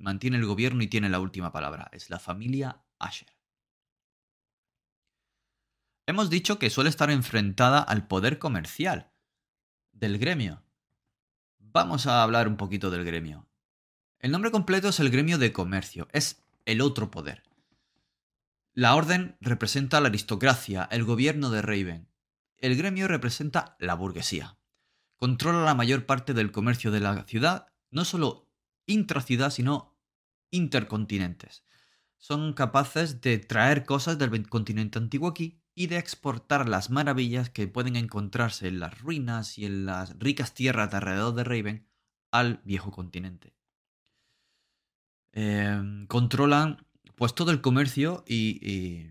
mantiene 0.00 0.36
el 0.38 0.44
gobierno 0.44 0.82
y 0.82 0.88
tiene 0.88 1.08
la 1.08 1.20
última 1.20 1.52
palabra. 1.52 1.88
Es 1.92 2.10
la 2.10 2.18
familia 2.18 2.82
Asher. 2.98 3.28
Hemos 6.04 6.30
dicho 6.30 6.58
que 6.58 6.68
suele 6.68 6.90
estar 6.90 7.12
enfrentada 7.12 7.78
al 7.78 8.08
poder 8.08 8.40
comercial 8.40 9.12
del 9.92 10.18
gremio. 10.18 10.64
Vamos 11.60 12.08
a 12.08 12.24
hablar 12.24 12.48
un 12.48 12.56
poquito 12.56 12.90
del 12.90 13.04
gremio. 13.04 13.46
El 14.18 14.32
nombre 14.32 14.50
completo 14.50 14.88
es 14.88 14.98
el 14.98 15.10
gremio 15.10 15.38
de 15.38 15.52
comercio. 15.52 16.08
Es 16.10 16.42
el 16.64 16.80
otro 16.80 17.08
poder. 17.12 17.44
La 18.74 18.96
orden 18.96 19.36
representa 19.40 20.00
la 20.00 20.08
aristocracia, 20.08 20.88
el 20.90 21.04
gobierno 21.04 21.50
de 21.50 21.62
Raven. 21.62 22.08
El 22.58 22.76
gremio 22.76 23.06
representa 23.06 23.76
la 23.78 23.94
burguesía. 23.94 24.56
Controla 25.22 25.62
la 25.62 25.76
mayor 25.76 26.04
parte 26.04 26.34
del 26.34 26.50
comercio 26.50 26.90
de 26.90 26.98
la 26.98 27.22
ciudad, 27.28 27.68
no 27.92 28.04
solo 28.04 28.50
intraciudad, 28.86 29.50
sino 29.52 29.96
intercontinentes. 30.50 31.64
Son 32.18 32.54
capaces 32.54 33.20
de 33.20 33.38
traer 33.38 33.84
cosas 33.84 34.18
del 34.18 34.48
continente 34.48 34.98
antiguo 34.98 35.28
aquí 35.28 35.62
y 35.76 35.86
de 35.86 35.98
exportar 35.98 36.68
las 36.68 36.90
maravillas 36.90 37.50
que 37.50 37.68
pueden 37.68 37.94
encontrarse 37.94 38.66
en 38.66 38.80
las 38.80 39.00
ruinas 39.00 39.58
y 39.58 39.64
en 39.64 39.86
las 39.86 40.18
ricas 40.18 40.54
tierras 40.54 40.90
de 40.90 40.96
alrededor 40.96 41.34
de 41.36 41.44
Raven 41.44 41.88
al 42.32 42.60
viejo 42.64 42.90
continente. 42.90 43.54
Em, 45.30 46.08
controlan 46.08 46.84
pues 47.14 47.32
todo 47.32 47.52
el 47.52 47.60
comercio 47.60 48.24
y, 48.26 49.06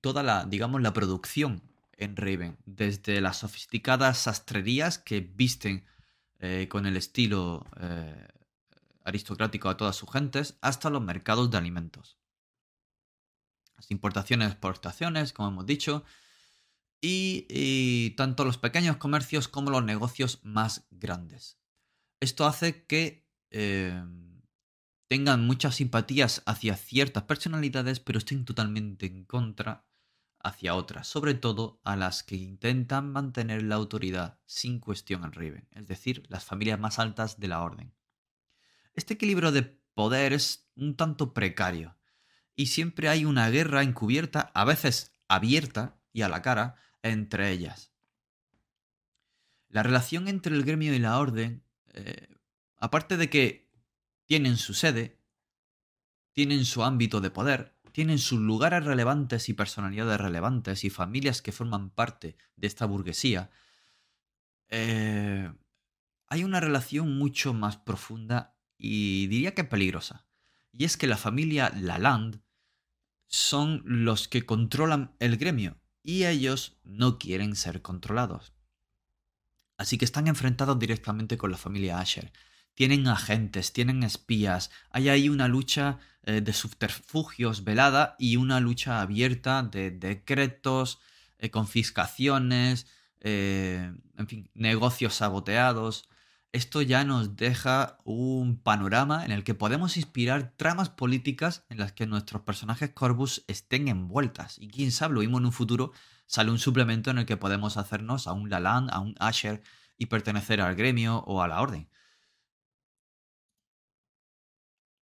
toda 0.00 0.22
la, 0.22 0.44
digamos, 0.44 0.82
la 0.82 0.92
producción 0.92 1.62
en 1.96 2.16
Raven, 2.16 2.58
desde 2.64 3.20
las 3.20 3.38
sofisticadas 3.38 4.18
sastrerías 4.18 4.98
que 4.98 5.20
visten 5.20 5.86
eh, 6.38 6.68
con 6.68 6.86
el 6.86 6.96
estilo 6.96 7.66
eh, 7.80 8.28
aristocrático 9.04 9.68
a 9.68 9.76
todas 9.76 9.96
sus 9.96 10.10
gentes, 10.10 10.58
hasta 10.60 10.90
los 10.90 11.02
mercados 11.02 11.50
de 11.50 11.58
alimentos. 11.58 12.18
Las 13.76 13.90
importaciones, 13.90 14.48
exportaciones, 14.48 15.32
como 15.32 15.48
hemos 15.48 15.66
dicho, 15.66 16.04
y, 17.00 18.10
tanto 18.16 18.44
los 18.44 18.58
pequeños 18.58 18.96
comercios 18.96 19.48
como 19.48 19.70
los 19.70 19.84
negocios 19.84 20.40
más 20.42 20.86
grandes. 20.90 21.58
Esto 22.20 22.46
hace 22.46 22.84
que 22.86 23.28
em, 23.50 24.42
tengan 25.08 25.46
muchas 25.46 25.76
simpatías 25.76 26.42
hacia 26.46 26.76
ciertas 26.76 27.24
personalidades, 27.24 28.00
pero 28.00 28.18
estén 28.18 28.44
totalmente 28.44 29.06
en 29.06 29.24
contra 29.24 29.86
hacia 30.46 30.76
otras, 30.76 31.08
sobre 31.08 31.34
todo 31.34 31.80
a 31.82 31.96
las 31.96 32.22
que 32.22 32.36
intentan 32.36 33.10
mantener 33.10 33.64
la 33.64 33.74
autoridad 33.74 34.38
sin 34.46 34.78
cuestión 34.78 35.24
en 35.24 35.32
Raven, 35.32 35.68
es 35.72 35.88
decir, 35.88 36.24
las 36.28 36.44
familias 36.44 36.78
más 36.78 37.00
altas 37.00 37.40
de 37.40 37.48
la 37.48 37.62
orden. 37.62 37.92
Este 38.94 39.14
equilibrio 39.14 39.50
de 39.50 39.62
poder 39.94 40.32
es 40.32 40.70
un 40.76 40.96
tanto 40.96 41.34
precario, 41.34 41.96
y 42.54 42.66
siempre 42.66 43.08
hay 43.08 43.24
una 43.24 43.50
guerra 43.50 43.82
encubierta, 43.82 44.52
a 44.54 44.64
veces 44.64 45.12
abierta 45.26 46.00
y 46.12 46.22
a 46.22 46.28
la 46.28 46.42
cara, 46.42 46.76
entre 47.02 47.50
ellas. 47.50 47.92
La 49.68 49.82
relación 49.82 50.28
entre 50.28 50.54
el 50.54 50.64
gremio 50.64 50.94
y 50.94 51.00
la 51.00 51.18
orden, 51.18 51.64
eh, 51.92 52.28
aparte 52.76 53.16
de 53.16 53.28
que 53.28 53.68
tienen 54.26 54.56
su 54.56 54.74
sede, 54.74 55.18
tienen 56.32 56.64
su 56.64 56.84
ámbito 56.84 57.20
de 57.20 57.30
poder, 57.30 57.75
tienen 57.96 58.18
sus 58.18 58.38
lugares 58.38 58.84
relevantes 58.84 59.48
y 59.48 59.54
personalidades 59.54 60.20
relevantes 60.20 60.84
y 60.84 60.90
familias 60.90 61.40
que 61.40 61.50
forman 61.50 61.88
parte 61.88 62.36
de 62.54 62.66
esta 62.66 62.84
burguesía, 62.84 63.50
eh, 64.68 65.50
hay 66.26 66.44
una 66.44 66.60
relación 66.60 67.16
mucho 67.16 67.54
más 67.54 67.78
profunda 67.78 68.54
y 68.76 69.28
diría 69.28 69.54
que 69.54 69.64
peligrosa. 69.64 70.26
Y 70.72 70.84
es 70.84 70.98
que 70.98 71.06
la 71.06 71.16
familia 71.16 71.72
Laland 71.74 72.42
son 73.28 73.80
los 73.86 74.28
que 74.28 74.44
controlan 74.44 75.16
el 75.18 75.38
gremio 75.38 75.80
y 76.02 76.26
ellos 76.26 76.76
no 76.84 77.18
quieren 77.18 77.56
ser 77.56 77.80
controlados. 77.80 78.52
Así 79.78 79.96
que 79.96 80.04
están 80.04 80.26
enfrentados 80.28 80.78
directamente 80.78 81.38
con 81.38 81.50
la 81.50 81.56
familia 81.56 81.98
Asher 81.98 82.30
tienen 82.76 83.08
agentes, 83.08 83.72
tienen 83.72 84.02
espías, 84.02 84.70
hay 84.90 85.08
ahí 85.08 85.28
una 85.30 85.48
lucha 85.48 85.98
eh, 86.22 86.42
de 86.42 86.52
subterfugios 86.52 87.64
velada 87.64 88.16
y 88.18 88.36
una 88.36 88.60
lucha 88.60 89.00
abierta 89.00 89.62
de 89.62 89.90
decretos, 89.90 91.00
eh, 91.38 91.50
confiscaciones, 91.50 92.86
eh, 93.20 93.92
en 94.18 94.26
fin, 94.28 94.50
negocios 94.54 95.14
saboteados. 95.14 96.08
Esto 96.52 96.82
ya 96.82 97.02
nos 97.04 97.36
deja 97.36 97.96
un 98.04 98.58
panorama 98.62 99.24
en 99.24 99.32
el 99.32 99.42
que 99.42 99.54
podemos 99.54 99.96
inspirar 99.96 100.52
tramas 100.56 100.90
políticas 100.90 101.64
en 101.70 101.78
las 101.78 101.92
que 101.92 102.06
nuestros 102.06 102.42
personajes 102.42 102.90
Corvus 102.90 103.42
estén 103.48 103.88
envueltas. 103.88 104.58
Y 104.58 104.68
quién 104.68 104.92
sabe, 104.92 105.14
lo 105.14 105.20
mismo 105.20 105.38
en 105.38 105.46
un 105.46 105.52
futuro 105.52 105.92
sale 106.26 106.50
un 106.50 106.58
suplemento 106.58 107.10
en 107.10 107.18
el 107.18 107.26
que 107.26 107.38
podemos 107.38 107.78
hacernos 107.78 108.26
a 108.26 108.32
un 108.32 108.50
Laland, 108.50 108.90
a 108.92 109.00
un 109.00 109.14
Asher 109.18 109.62
y 109.96 110.06
pertenecer 110.06 110.60
al 110.60 110.74
gremio 110.74 111.18
o 111.26 111.40
a 111.40 111.48
la 111.48 111.62
orden. 111.62 111.88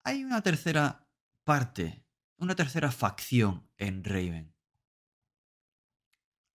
Hay 0.06 0.24
una 0.26 0.42
tercera 0.42 1.08
parte, 1.46 2.04
una 2.38 2.56
tercera 2.56 2.92
facción 2.92 3.70
en 3.78 4.04
Raven. 4.04 4.54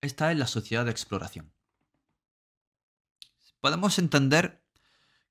Esta 0.03 0.31
es 0.31 0.39
la 0.39 0.47
sociedad 0.47 0.85
de 0.85 0.91
exploración. 0.91 1.53
Podemos 3.61 3.99
entender 3.99 4.63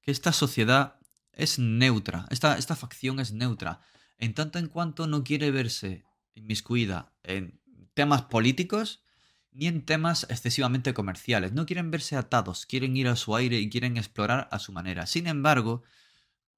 que 0.02 0.12
esta 0.12 0.34
sociedad 0.34 1.00
es 1.32 1.60
neutra, 1.60 2.26
esta, 2.32 2.58
esta 2.58 2.76
facción 2.76 3.20
es 3.20 3.34
neutra, 3.34 3.82
en 4.18 4.34
tanto 4.34 4.58
en 4.58 4.68
cuanto 4.68 5.06
no 5.06 5.24
quiere 5.24 5.52
verse 5.52 6.04
inmiscuida 6.34 7.14
en 7.22 7.62
temas 7.94 8.24
políticos 8.24 9.04
ni 9.52 9.68
en 9.68 9.86
temas 9.86 10.26
excesivamente 10.30 10.96
comerciales. 10.96 11.54
No 11.54 11.68
quieren 11.68 11.92
verse 11.92 12.16
atados, 12.16 12.66
quieren 12.66 12.98
ir 12.98 13.08
a 13.08 13.16
su 13.16 13.36
aire 13.36 13.60
y 13.60 13.70
quieren 13.70 13.96
explorar 13.98 14.50
a 14.52 14.58
su 14.58 14.72
manera. 14.72 15.06
Sin 15.06 15.28
embargo, 15.28 15.84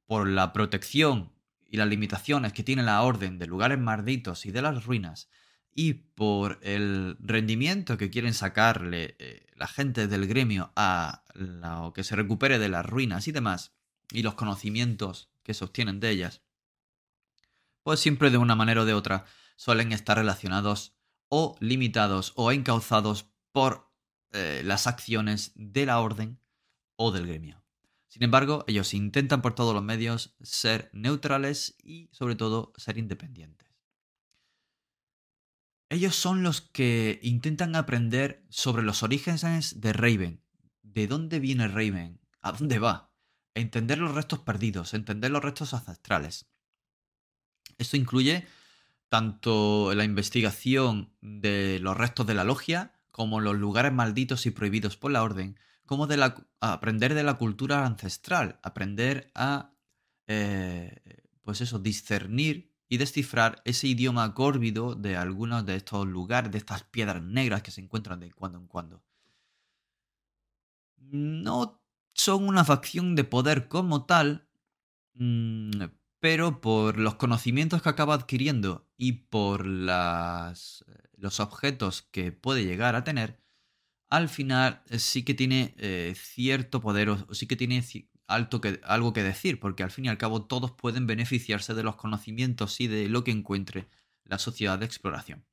por 0.06 0.28
la 0.28 0.54
protección 0.54 1.34
y 1.70 1.78
las 1.78 1.88
limitaciones 1.88 2.54
que 2.54 2.64
tiene 2.64 2.84
la 2.84 3.02
orden 3.02 3.40
de 3.40 3.48
lugares 3.48 3.80
malditos 3.80 4.46
y 4.46 4.52
de 4.52 4.62
las 4.62 4.86
ruinas, 4.86 5.30
y 5.74 5.94
por 5.94 6.60
el 6.62 7.16
rendimiento 7.20 7.98
que 7.98 8.10
quieren 8.10 8.34
sacarle 8.34 9.16
eh, 9.20 9.46
la 9.56 9.68
gente 9.68 10.08
del 10.08 10.28
gremio 10.28 10.72
a 10.76 11.24
lo 11.34 11.94
que 11.94 12.04
se 12.04 12.16
recupere 12.16 12.60
de 12.60 12.70
las 12.70 12.86
ruinas 12.86 13.28
y 13.28 13.32
demás, 13.32 13.74
y 14.12 14.24
los 14.24 14.34
conocimientos 14.34 15.32
que 15.44 15.54
se 15.54 15.64
obtienen 15.64 16.00
de 16.00 16.10
ellas, 16.10 16.42
pues 17.84 18.00
siempre 18.00 18.30
de 18.30 18.38
una 18.38 18.56
manera 18.56 18.82
o 18.82 18.86
de 18.86 18.94
otra 18.94 19.26
suelen 19.56 19.92
estar 19.92 20.18
relacionados 20.18 20.96
o 21.30 21.56
limitados 21.60 22.34
o 22.36 22.52
encauzados 22.52 23.32
por 23.52 23.92
eh, 24.32 24.62
las 24.64 24.88
acciones 24.88 25.52
de 25.56 25.86
la 25.86 26.00
orden 26.00 26.40
o 26.96 27.12
del 27.12 27.28
gremio. 27.28 27.64
Sin 28.10 28.24
embargo, 28.24 28.66
ellos 28.68 28.94
intentan 28.96 29.42
por 29.44 29.54
todos 29.54 29.74
los 29.74 29.84
medios 29.84 30.36
ser 30.42 30.89
neutrales 30.94 31.78
y 31.84 32.10
sobre 32.12 32.36
todo 32.36 32.74
ser 32.75 32.98
independientes. 32.98 33.70
Ellos 35.89 36.16
son 36.16 36.44
los 36.44 36.62
que 36.62 37.20
intentan 37.22 37.75
aprender 37.75 38.46
sobre 38.50 38.84
los 38.84 39.04
orígenes 39.04 39.80
de 39.80 39.94
Raven. 39.94 40.44
¿De 40.82 41.08
dónde 41.08 41.39
viene 41.39 41.68
Raven? 41.68 42.20
¿A 42.42 42.51
dónde 42.51 42.80
va? 42.80 43.12
Entender 43.54 44.00
los 44.00 44.16
restos 44.16 44.39
perdidos, 44.39 44.94
entender 44.94 45.30
los 45.30 45.44
restos 45.44 45.74
ancestrales. 45.74 46.50
Esto 47.78 47.96
incluye 47.96 48.48
tanto 49.10 49.94
la 49.94 50.04
investigación 50.04 51.13
de 51.22 51.80
los 51.80 51.96
restos 51.96 52.25
de 52.25 52.34
la 52.34 52.44
logia, 52.44 52.94
como 53.12 53.39
los 53.39 53.56
lugares 53.56 53.94
malditos 53.94 54.46
y 54.46 54.51
prohibidos 54.51 54.98
por 54.98 55.12
la 55.12 55.24
orden, 55.24 55.60
como 55.89 56.05
de 56.05 56.17
la, 56.17 56.36
aprender 56.60 57.15
de 57.15 57.24
la 57.24 57.39
cultura 57.39 57.84
ancestral, 57.84 58.60
aprender 58.62 59.31
a, 59.34 59.74
eh, 60.27 61.24
pues 61.41 61.62
eso, 61.62 61.79
discernir 61.79 62.72
y 62.88 62.98
descifrar 62.98 63.63
ese 63.65 63.88
idioma 63.88 64.27
górbido 64.27 64.93
de 64.93 65.17
algunos 65.17 65.65
de 65.65 65.77
estos 65.77 66.05
lugares, 66.05 66.51
de 66.51 66.60
estas 66.60 66.84
piedras 66.84 67.24
negras 67.24 67.63
que 67.63 67.72
se 67.72 67.81
encuentran 67.81 68.19
de 68.19 68.31
cuando 68.31 68.60
en 68.60 68.67
cuando. 68.67 69.03
No 70.98 71.81
son 72.13 72.48
una 72.48 72.65
facción 72.65 73.15
de 73.15 73.24
poder 73.24 73.67
como 73.67 74.05
tal, 74.05 74.48
mm, 75.15 75.72
pero 76.19 76.62
por 76.62 77.00
los 77.00 77.15
conocimientos 77.15 77.81
que 77.81 77.89
acaba 77.89 78.13
adquiriendo 78.13 78.88
y 78.96 79.13
por 79.13 79.65
los 79.65 81.39
objetos 81.39 82.03
que 82.03 82.31
puede 82.31 82.63
llegar 82.63 82.96
a 82.96 83.03
tener, 83.03 83.39
al 84.10 84.30
final 84.30 84.82
eh, 84.89 85.00
sí 85.00 85.24
que 85.24 85.34
tiene 85.34 85.75
eh, 85.78 86.13
cierto 86.16 86.82
poder 86.82 87.10
o 87.10 87.34
sí 87.34 87.48
que 87.48 87.56
tiene 87.56 87.84
alto 88.28 88.62
algo 88.84 89.13
que 89.13 89.24
decir, 89.24 89.60
porque 89.60 89.84
al 89.84 89.92
fin 89.92 90.06
y 90.06 90.10
al 90.10 90.18
cabo 90.18 90.46
todos 90.46 90.72
pueden 90.72 91.08
beneficiarse 91.08 91.74
de 91.74 91.84
los 91.84 91.96
conocimientos 91.96 92.80
y 92.82 92.88
de 92.88 93.08
lo 93.08 93.24
que 93.24 93.32
encuentre 93.32 93.88
la 94.24 94.39
sociedad 94.39 94.78
de 94.78 94.86
exploración. 94.86 95.46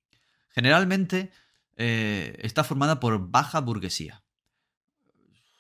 Generalmente 0.48 1.30
eh, 1.76 2.38
está 2.42 2.64
formada 2.64 3.00
por 3.00 3.30
baja 3.30 3.60
burguesía. 3.60 4.22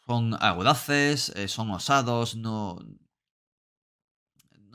Son 0.06 0.36
audaces, 0.40 1.32
son 1.48 1.70
osados, 1.72 2.36
no, 2.36 2.78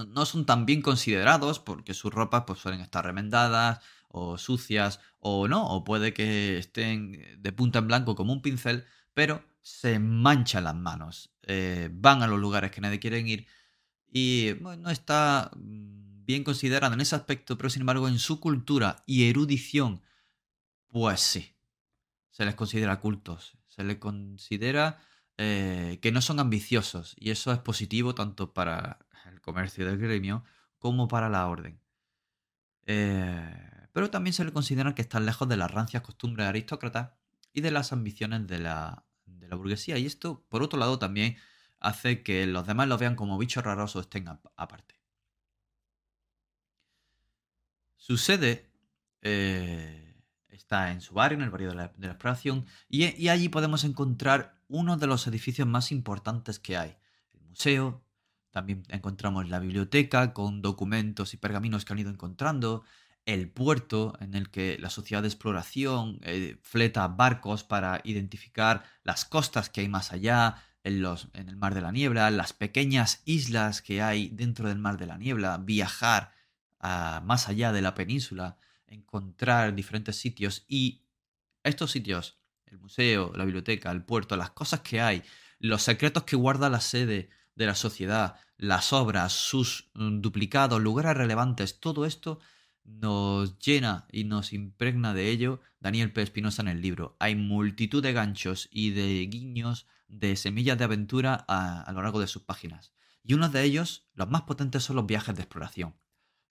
no, 0.08 0.26
son 0.26 0.46
tan 0.46 0.66
bien 0.66 0.82
considerados 0.82 1.60
porque 1.60 1.94
sus 1.94 2.14
ropas 2.14 2.44
pues, 2.46 2.60
suelen 2.60 2.82
estar 2.82 3.06
remendadas 3.06 3.80
o 4.12 4.38
sucias 4.38 5.00
o 5.20 5.48
no, 5.48 5.68
o 5.68 5.84
puede 5.84 6.14
que 6.14 6.58
estén 6.58 7.42
de 7.42 7.52
punta 7.52 7.80
en 7.80 7.88
blanco 7.88 8.16
como 8.16 8.34
un 8.34 8.42
pincel, 8.42 8.86
pero 9.14 9.44
se 9.62 10.00
manchan 10.00 10.64
las 10.64 10.76
manos, 10.76 11.34
eh, 11.44 11.90
van 11.92 12.24
a 12.24 12.28
los 12.28 12.40
lugares 12.40 12.72
que 12.72 12.82
nadie 12.82 13.00
quiere 13.00 13.20
ir 13.20 13.48
y 14.12 14.52
no 14.60 14.90
está 14.90 15.52
bien 15.56 16.44
considerado 16.44 16.94
en 16.94 17.02
ese 17.02 17.16
aspecto, 17.16 17.58
pero 17.58 17.70
sin 17.70 17.82
embargo 17.82 18.08
en 18.08 18.20
su 18.20 18.40
cultura 18.40 19.04
y 19.06 19.30
erudición, 19.30 20.02
pues 20.88 21.20
sí, 21.22 21.56
se 22.30 22.46
les 22.46 22.56
considera 22.56 23.00
cultos, 23.00 23.58
se 23.68 23.84
les 23.84 23.98
considera 23.98 25.00
eh, 25.38 26.00
que 26.02 26.12
no 26.12 26.22
son 26.22 26.40
ambiciosos 26.40 27.16
y 27.18 27.32
eso 27.32 27.52
es 27.52 27.60
positivo 27.60 28.16
tanto 28.16 28.54
para 28.54 29.00
el 29.26 29.42
comercio 29.42 29.86
del 29.86 29.98
gremio 29.98 30.44
como 30.78 31.08
para 31.08 31.30
la 31.30 31.48
orden. 31.48 31.80
Eh, 32.86 33.81
pero 33.92 34.10
también 34.10 34.34
se 34.34 34.44
le 34.44 34.54
considera 34.54 34.96
que 34.96 35.02
están 35.02 35.26
lejos 35.26 35.48
de 35.48 35.58
las 35.58 35.72
rancias 35.72 36.04
costumbres 36.04 36.48
aristócratas 36.48 37.12
y 37.54 37.62
de 37.62 37.72
las 37.72 37.92
ambiciones 37.94 38.48
de 38.48 38.60
la 38.60 39.06
de 39.26 39.48
la 39.48 39.56
burguesía. 39.56 39.98
Y 39.98 40.06
esto, 40.06 40.46
por 40.50 40.64
otro 40.64 40.80
lado, 40.80 41.00
también 41.00 41.38
hace 41.80 42.24
que 42.24 42.46
los 42.46 42.66
demás 42.66 42.88
los 42.88 43.00
vean 43.00 43.16
como 43.16 43.38
bichos 43.38 43.64
raros 43.64 43.96
o 43.96 44.00
estén 44.00 44.28
aparte. 44.28 45.02
Su 47.96 48.18
sede 48.18 48.72
eh, 49.22 50.16
está 50.48 50.92
en 50.92 51.02
su 51.02 51.14
barrio, 51.14 51.38
en 51.38 51.44
el 51.44 51.50
barrio 51.50 51.70
de 51.70 51.76
la, 51.76 51.86
exploración, 51.86 52.66
y, 52.88 53.28
allí 53.30 53.50
podemos 53.50 53.84
encontrar 53.84 54.60
uno 54.68 54.98
de 54.98 55.08
los 55.08 55.28
edificios 55.28 55.68
más 55.68 55.92
importantes 55.92 56.60
que 56.60 56.78
hay. 56.78 56.98
El 57.34 57.42
museo, 57.42 58.04
también 58.52 58.84
encontramos 58.90 59.50
la 59.50 59.60
biblioteca 59.60 60.34
con 60.34 60.62
documentos 60.62 61.34
y 61.34 61.38
pergaminos 61.38 61.86
que 61.86 61.94
han 61.94 62.00
ido 62.00 62.10
encontrando, 62.10 62.84
el 63.26 63.50
puerto 63.50 64.14
en 64.20 64.34
el 64.34 64.50
que 64.50 64.78
la 64.80 64.90
sociedad 64.90 65.22
de 65.22 65.28
exploración 65.28 66.20
eh, 66.24 66.58
fleta 66.64 67.08
barcos 67.08 67.64
para 67.64 68.02
identificar 68.04 68.84
las 69.04 69.26
costas 69.26 69.70
que 69.70 69.82
hay 69.82 69.88
más 69.88 70.12
allá, 70.12 70.64
en, 70.84 71.02
los, 71.02 71.28
en 71.34 71.50
el 71.50 71.56
mar 71.56 71.76
de 71.76 71.82
la 71.82 71.92
niebla, 71.92 72.32
las 72.32 72.54
pequeñas 72.54 73.22
islas 73.26 73.82
que 73.82 74.02
hay 74.02 74.30
dentro 74.30 74.68
del 74.68 74.80
mar 74.80 74.98
de 74.98 75.06
la 75.06 75.18
niebla, 75.18 75.58
viajar 75.58 76.34
a, 76.80 77.22
más 77.24 77.50
allá 77.50 77.72
de 77.72 77.82
la 77.82 77.94
península, 77.94 78.58
encontrar 78.88 79.76
diferentes 79.76 80.16
sitios 80.18 80.66
y 80.68 81.04
estos 81.64 81.92
sitios, 81.92 82.40
el 82.66 82.80
museo, 82.80 83.32
la 83.36 83.46
biblioteca, 83.46 83.92
el 83.92 84.04
puerto, 84.04 84.36
las 84.36 84.52
cosas 84.52 84.82
que 84.82 85.02
hay, 85.02 85.24
los 85.60 85.84
secretos 85.84 86.24
que 86.24 86.36
guarda 86.36 86.70
la 86.70 86.82
sede 86.82 87.30
de 87.56 87.66
la 87.66 87.76
sociedad, 87.76 88.40
las 88.58 88.94
obras, 88.94 89.34
sus 89.34 89.92
mm, 89.94 90.22
duplicados, 90.22 90.82
lugares 90.82 91.16
relevantes, 91.16 91.80
todo 91.80 92.06
esto 92.06 92.40
nos 92.84 93.60
llena 93.60 94.08
y 94.12 94.24
nos 94.24 94.54
impregna 94.54 95.14
de 95.14 95.30
ello 95.30 95.60
Daniel 95.80 96.12
P. 96.12 96.22
Espinosa 96.22 96.62
en 96.62 96.68
el 96.68 96.82
libro. 96.82 97.16
Hay 97.20 97.36
multitud 97.36 98.04
de 98.04 98.14
ganchos 98.14 98.70
y 98.72 98.92
de 98.92 99.26
guiños 99.26 99.88
de 100.08 100.36
semillas 100.36 100.78
de 100.78 100.84
aventura 100.84 101.46
a, 101.48 101.90
lo 101.94 102.02
largo 102.02 102.20
de 102.20 102.28
sus 102.28 102.44
páginas. 102.44 102.94
Y 103.24 103.34
uno 103.34 103.50
de 103.50 103.64
ellos, 103.64 104.08
los 104.14 104.30
más 104.30 104.44
potentes, 104.44 104.84
son 104.84 104.96
los 104.96 105.06
viajes 105.06 105.36
de 105.36 105.42
exploración. 105.42 105.96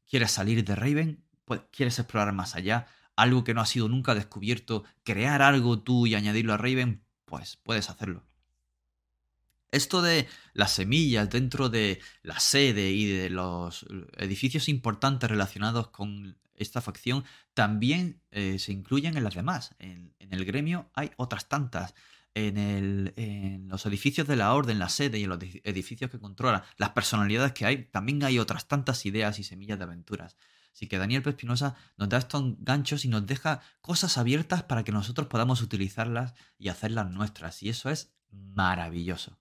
¿Quieres 0.08 0.30
salir 0.30 0.64
de 0.64 0.74
Raven? 0.74 1.24
Pues, 1.44 1.62
¿Quieres 1.70 1.98
explorar 1.98 2.32
más 2.32 2.54
allá? 2.54 2.86
Algo 3.16 3.44
que 3.44 3.54
no 3.54 3.60
ha 3.60 3.66
sido 3.66 3.88
nunca 3.88 4.14
descubierto, 4.14 4.84
crear 5.02 5.42
algo 5.42 5.80
tú 5.80 6.06
y 6.06 6.14
añadirlo 6.14 6.54
a 6.54 6.56
Raven, 6.56 7.04
pues 7.24 7.56
puedes 7.56 7.90
hacerlo. 7.90 8.24
Esto 9.72 10.02
de 10.02 10.28
las 10.52 10.72
semillas 10.72 11.30
dentro 11.30 11.68
de 11.68 12.00
la 12.22 12.40
sede 12.40 12.90
y 12.90 13.06
de 13.06 13.30
los 13.30 13.87
edificios 14.16 14.68
importantes 14.68 15.30
relacionados 15.30 15.88
con 15.88 16.37
esta 16.54 16.80
facción 16.80 17.24
también 17.54 18.20
eh, 18.30 18.59
se 18.59 18.72
incluyen 18.72 19.16
en 19.16 19.24
las 19.24 19.35
demás. 19.35 19.74
En, 19.78 20.14
el 20.18 20.44
gremio 20.44 20.90
hay 20.94 21.11
otras 21.16 21.48
tantas. 21.48 21.94
En, 22.35 22.56
en, 23.16 23.68
los 23.68 23.87
edificios 23.87 24.26
de 24.28 24.37
la 24.37 24.54
orden, 24.54 24.78
la 24.78 24.88
sede 24.88 25.18
y 25.18 25.24
en 25.24 25.30
los 25.30 25.38
edificios 25.42 26.11
que 26.11 26.20
controlan, 26.20 26.62
las 26.76 26.90
personalidades 26.90 27.52
que 27.52 27.66
hay, 27.66 27.85
también 27.85 28.22
hay 28.22 28.38
otras 28.38 28.68
tantas 28.68 29.04
ideas 29.06 29.38
y 29.38 29.44
semillas 29.44 29.78
de 29.78 29.85
aventuras. 29.85 30.37
Así 30.72 30.87
que 30.87 30.98
Daniel 30.98 31.22
Pespinosa 31.22 31.74
nos 31.96 32.09
da 32.09 32.18
estos 32.18 32.54
ganchos 32.61 33.04
y 33.04 33.09
nos 33.09 33.26
deja 33.26 33.61
cosas 33.80 34.16
abiertas 34.18 34.62
para 34.62 34.85
que 34.85 34.92
nosotros 34.92 35.26
podamos 35.26 35.61
utilizarlas 35.62 36.35
y 36.59 36.68
hacerlas 36.68 37.11
nuestras. 37.11 37.62
Y 37.62 37.68
eso 37.68 37.90
es 37.90 38.12
maravilloso. 38.30 39.38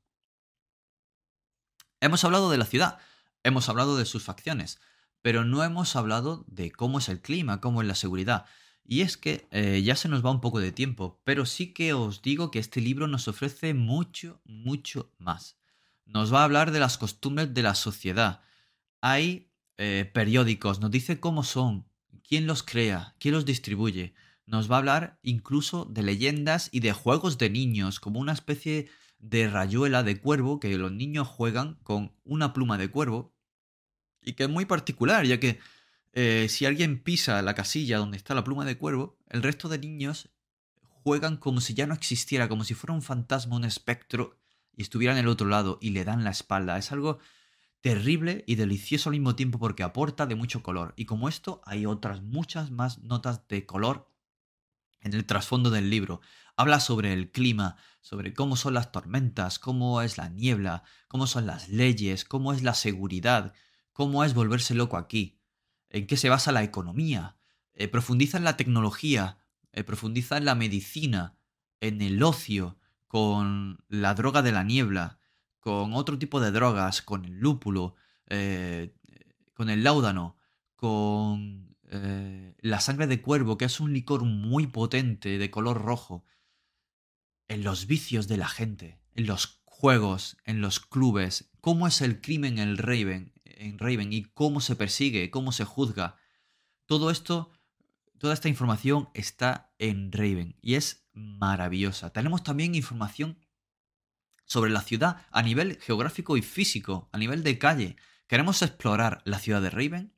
Hemos 2.01 2.23
hablado 2.23 2.49
de 2.49 2.57
la 2.57 2.65
ciudad, 2.65 2.99
hemos 3.43 3.67
hablado 3.69 3.97
de 3.97 4.05
sus 4.05 4.23
facciones, 4.23 4.79
pero 5.21 5.43
no 5.43 5.63
hemos 5.63 5.95
hablado 5.95 6.45
de 6.47 6.71
cómo 6.71 6.99
es 6.99 7.09
el 7.09 7.21
clima, 7.21 7.59
cómo 7.59 7.81
es 7.81 7.87
la 7.87 7.95
seguridad. 7.95 8.45
Y 8.85 9.01
es 9.01 9.17
que 9.17 9.47
eh, 9.51 9.81
ya 9.83 9.95
se 9.95 10.09
nos 10.09 10.25
va 10.25 10.31
un 10.31 10.41
poco 10.41 10.59
de 10.59 10.71
tiempo, 10.71 11.21
pero 11.23 11.45
sí 11.45 11.73
que 11.73 11.93
os 11.93 12.21
digo 12.21 12.51
que 12.51 12.59
este 12.59 12.81
libro 12.81 13.07
nos 13.07 13.27
ofrece 13.27 13.73
mucho, 13.73 14.41
mucho 14.45 15.11
más. 15.17 15.57
Nos 16.05 16.33
va 16.33 16.41
a 16.41 16.45
hablar 16.45 16.71
de 16.71 16.79
las 16.79 16.97
costumbres 16.97 17.53
de 17.53 17.61
la 17.61 17.75
sociedad. 17.75 18.41
Hay 19.01 19.51
eh, 19.77 20.09
periódicos, 20.11 20.79
nos 20.79 20.89
dice 20.89 21.19
cómo 21.19 21.43
son, 21.43 21.85
quién 22.27 22.47
los 22.47 22.63
crea, 22.63 23.15
quién 23.19 23.35
los 23.35 23.45
distribuye. 23.45 24.13
Nos 24.45 24.71
va 24.71 24.75
a 24.75 24.79
hablar 24.79 25.19
incluso 25.21 25.85
de 25.85 26.01
leyendas 26.01 26.69
y 26.71 26.79
de 26.79 26.93
juegos 26.93 27.37
de 27.37 27.51
niños, 27.51 27.99
como 27.99 28.19
una 28.19 28.33
especie 28.33 28.89
de 29.19 29.49
rayuela 29.49 30.03
de 30.03 30.19
cuervo 30.19 30.59
que 30.59 30.77
los 30.77 30.91
niños 30.91 31.27
juegan 31.27 31.75
con 31.83 32.13
una 32.23 32.53
pluma 32.53 32.77
de 32.77 32.89
cuervo 32.89 33.35
y 34.21 34.33
que 34.33 34.43
es 34.43 34.49
muy 34.49 34.65
particular, 34.65 35.25
ya 35.25 35.39
que 35.39 35.59
eh, 36.13 36.47
si 36.49 36.65
alguien 36.65 37.01
pisa 37.01 37.41
la 37.41 37.53
casilla 37.53 37.97
donde 37.97 38.17
está 38.17 38.33
la 38.33 38.43
pluma 38.43 38.65
de 38.65 38.77
cuervo, 38.77 39.17
el 39.29 39.43
resto 39.43 39.69
de 39.69 39.79
niños 39.79 40.29
juegan 40.81 41.37
como 41.37 41.61
si 41.61 41.73
ya 41.73 41.87
no 41.87 41.93
existiera, 41.93 42.49
como 42.49 42.63
si 42.63 42.73
fuera 42.73 42.93
un 42.93 43.01
fantasma, 43.01 43.55
un 43.55 43.65
espectro, 43.65 44.37
y 44.75 44.81
estuviera 44.81 45.13
en 45.13 45.19
el 45.19 45.27
otro 45.27 45.47
lado 45.47 45.77
y 45.81 45.89
le 45.89 46.05
dan 46.05 46.23
la 46.23 46.29
espalda. 46.29 46.77
Es 46.77 46.91
algo 46.91 47.19
terrible 47.81 48.43
y 48.47 48.55
delicioso 48.55 49.09
al 49.09 49.13
mismo 49.13 49.35
tiempo 49.35 49.59
porque 49.59 49.83
aporta 49.83 50.25
de 50.25 50.35
mucho 50.35 50.63
color. 50.63 50.93
Y 50.95 51.05
como 51.05 51.27
esto, 51.27 51.61
hay 51.65 51.85
otras 51.85 52.21
muchas 52.21 52.71
más 52.71 52.99
notas 52.99 53.47
de 53.47 53.65
color 53.65 54.09
en 55.01 55.13
el 55.13 55.25
trasfondo 55.25 55.69
del 55.69 55.89
libro. 55.89 56.21
Habla 56.59 56.81
sobre 56.81 57.13
el 57.13 57.31
clima, 57.31 57.77
sobre 58.01 58.33
cómo 58.33 58.57
son 58.57 58.73
las 58.73 58.91
tormentas, 58.91 59.59
cómo 59.59 60.01
es 60.01 60.17
la 60.17 60.27
niebla, 60.27 60.83
cómo 61.07 61.25
son 61.25 61.45
las 61.45 61.69
leyes, 61.69 62.25
cómo 62.25 62.51
es 62.51 62.63
la 62.63 62.73
seguridad, 62.73 63.53
cómo 63.93 64.25
es 64.25 64.33
volverse 64.33 64.75
loco 64.75 64.97
aquí, 64.97 65.39
en 65.89 66.05
qué 66.05 66.17
se 66.17 66.27
basa 66.27 66.51
la 66.51 66.63
economía. 66.63 67.37
Eh, 67.71 67.87
profundiza 67.87 68.37
en 68.37 68.43
la 68.43 68.57
tecnología, 68.57 69.37
eh, 69.71 69.85
profundiza 69.85 70.35
en 70.35 70.43
la 70.43 70.53
medicina, 70.53 71.37
en 71.79 72.01
el 72.01 72.21
ocio, 72.21 72.77
con 73.07 73.81
la 73.87 74.13
droga 74.13 74.41
de 74.41 74.51
la 74.51 74.65
niebla, 74.65 75.17
con 75.61 75.93
otro 75.93 76.19
tipo 76.19 76.41
de 76.41 76.51
drogas, 76.51 77.01
con 77.01 77.23
el 77.23 77.39
lúpulo, 77.39 77.95
eh, 78.27 78.97
con 79.53 79.69
el 79.69 79.85
láudano, 79.85 80.35
con 80.75 81.69
la 82.61 82.81
sangre 82.81 83.07
de 83.07 83.21
cuervo, 83.21 83.57
que 83.57 83.65
es 83.65 83.79
un 83.79 83.93
licor 83.93 84.25
muy 84.25 84.67
potente 84.67 85.37
de 85.37 85.49
color 85.49 85.81
rojo, 85.81 86.25
en 87.49 87.63
los 87.63 87.87
vicios 87.87 88.27
de 88.27 88.37
la 88.37 88.47
gente, 88.47 89.01
en 89.15 89.27
los 89.27 89.61
juegos, 89.65 90.37
en 90.45 90.61
los 90.61 90.79
clubes, 90.79 91.49
cómo 91.59 91.87
es 91.87 92.01
el 92.01 92.21
crimen 92.21 92.59
en 92.59 92.77
Raven, 92.77 93.33
en 93.43 93.77
Raven 93.77 94.13
y 94.13 94.23
cómo 94.23 94.61
se 94.61 94.75
persigue, 94.75 95.29
cómo 95.29 95.51
se 95.51 95.65
juzga. 95.65 96.15
Todo 96.85 97.11
esto, 97.11 97.51
toda 98.17 98.33
esta 98.33 98.49
información 98.49 99.09
está 99.13 99.73
en 99.79 100.11
Raven 100.11 100.55
y 100.61 100.75
es 100.75 101.07
maravillosa. 101.13 102.11
Tenemos 102.11 102.43
también 102.43 102.75
información 102.75 103.37
sobre 104.45 104.71
la 104.71 104.81
ciudad 104.81 105.25
a 105.31 105.41
nivel 105.41 105.79
geográfico 105.81 106.37
y 106.37 106.41
físico, 106.41 107.09
a 107.11 107.17
nivel 107.17 107.43
de 107.43 107.57
calle. 107.57 107.95
Queremos 108.27 108.61
explorar 108.61 109.21
la 109.25 109.39
ciudad 109.39 109.61
de 109.61 109.69
Raven. 109.69 110.13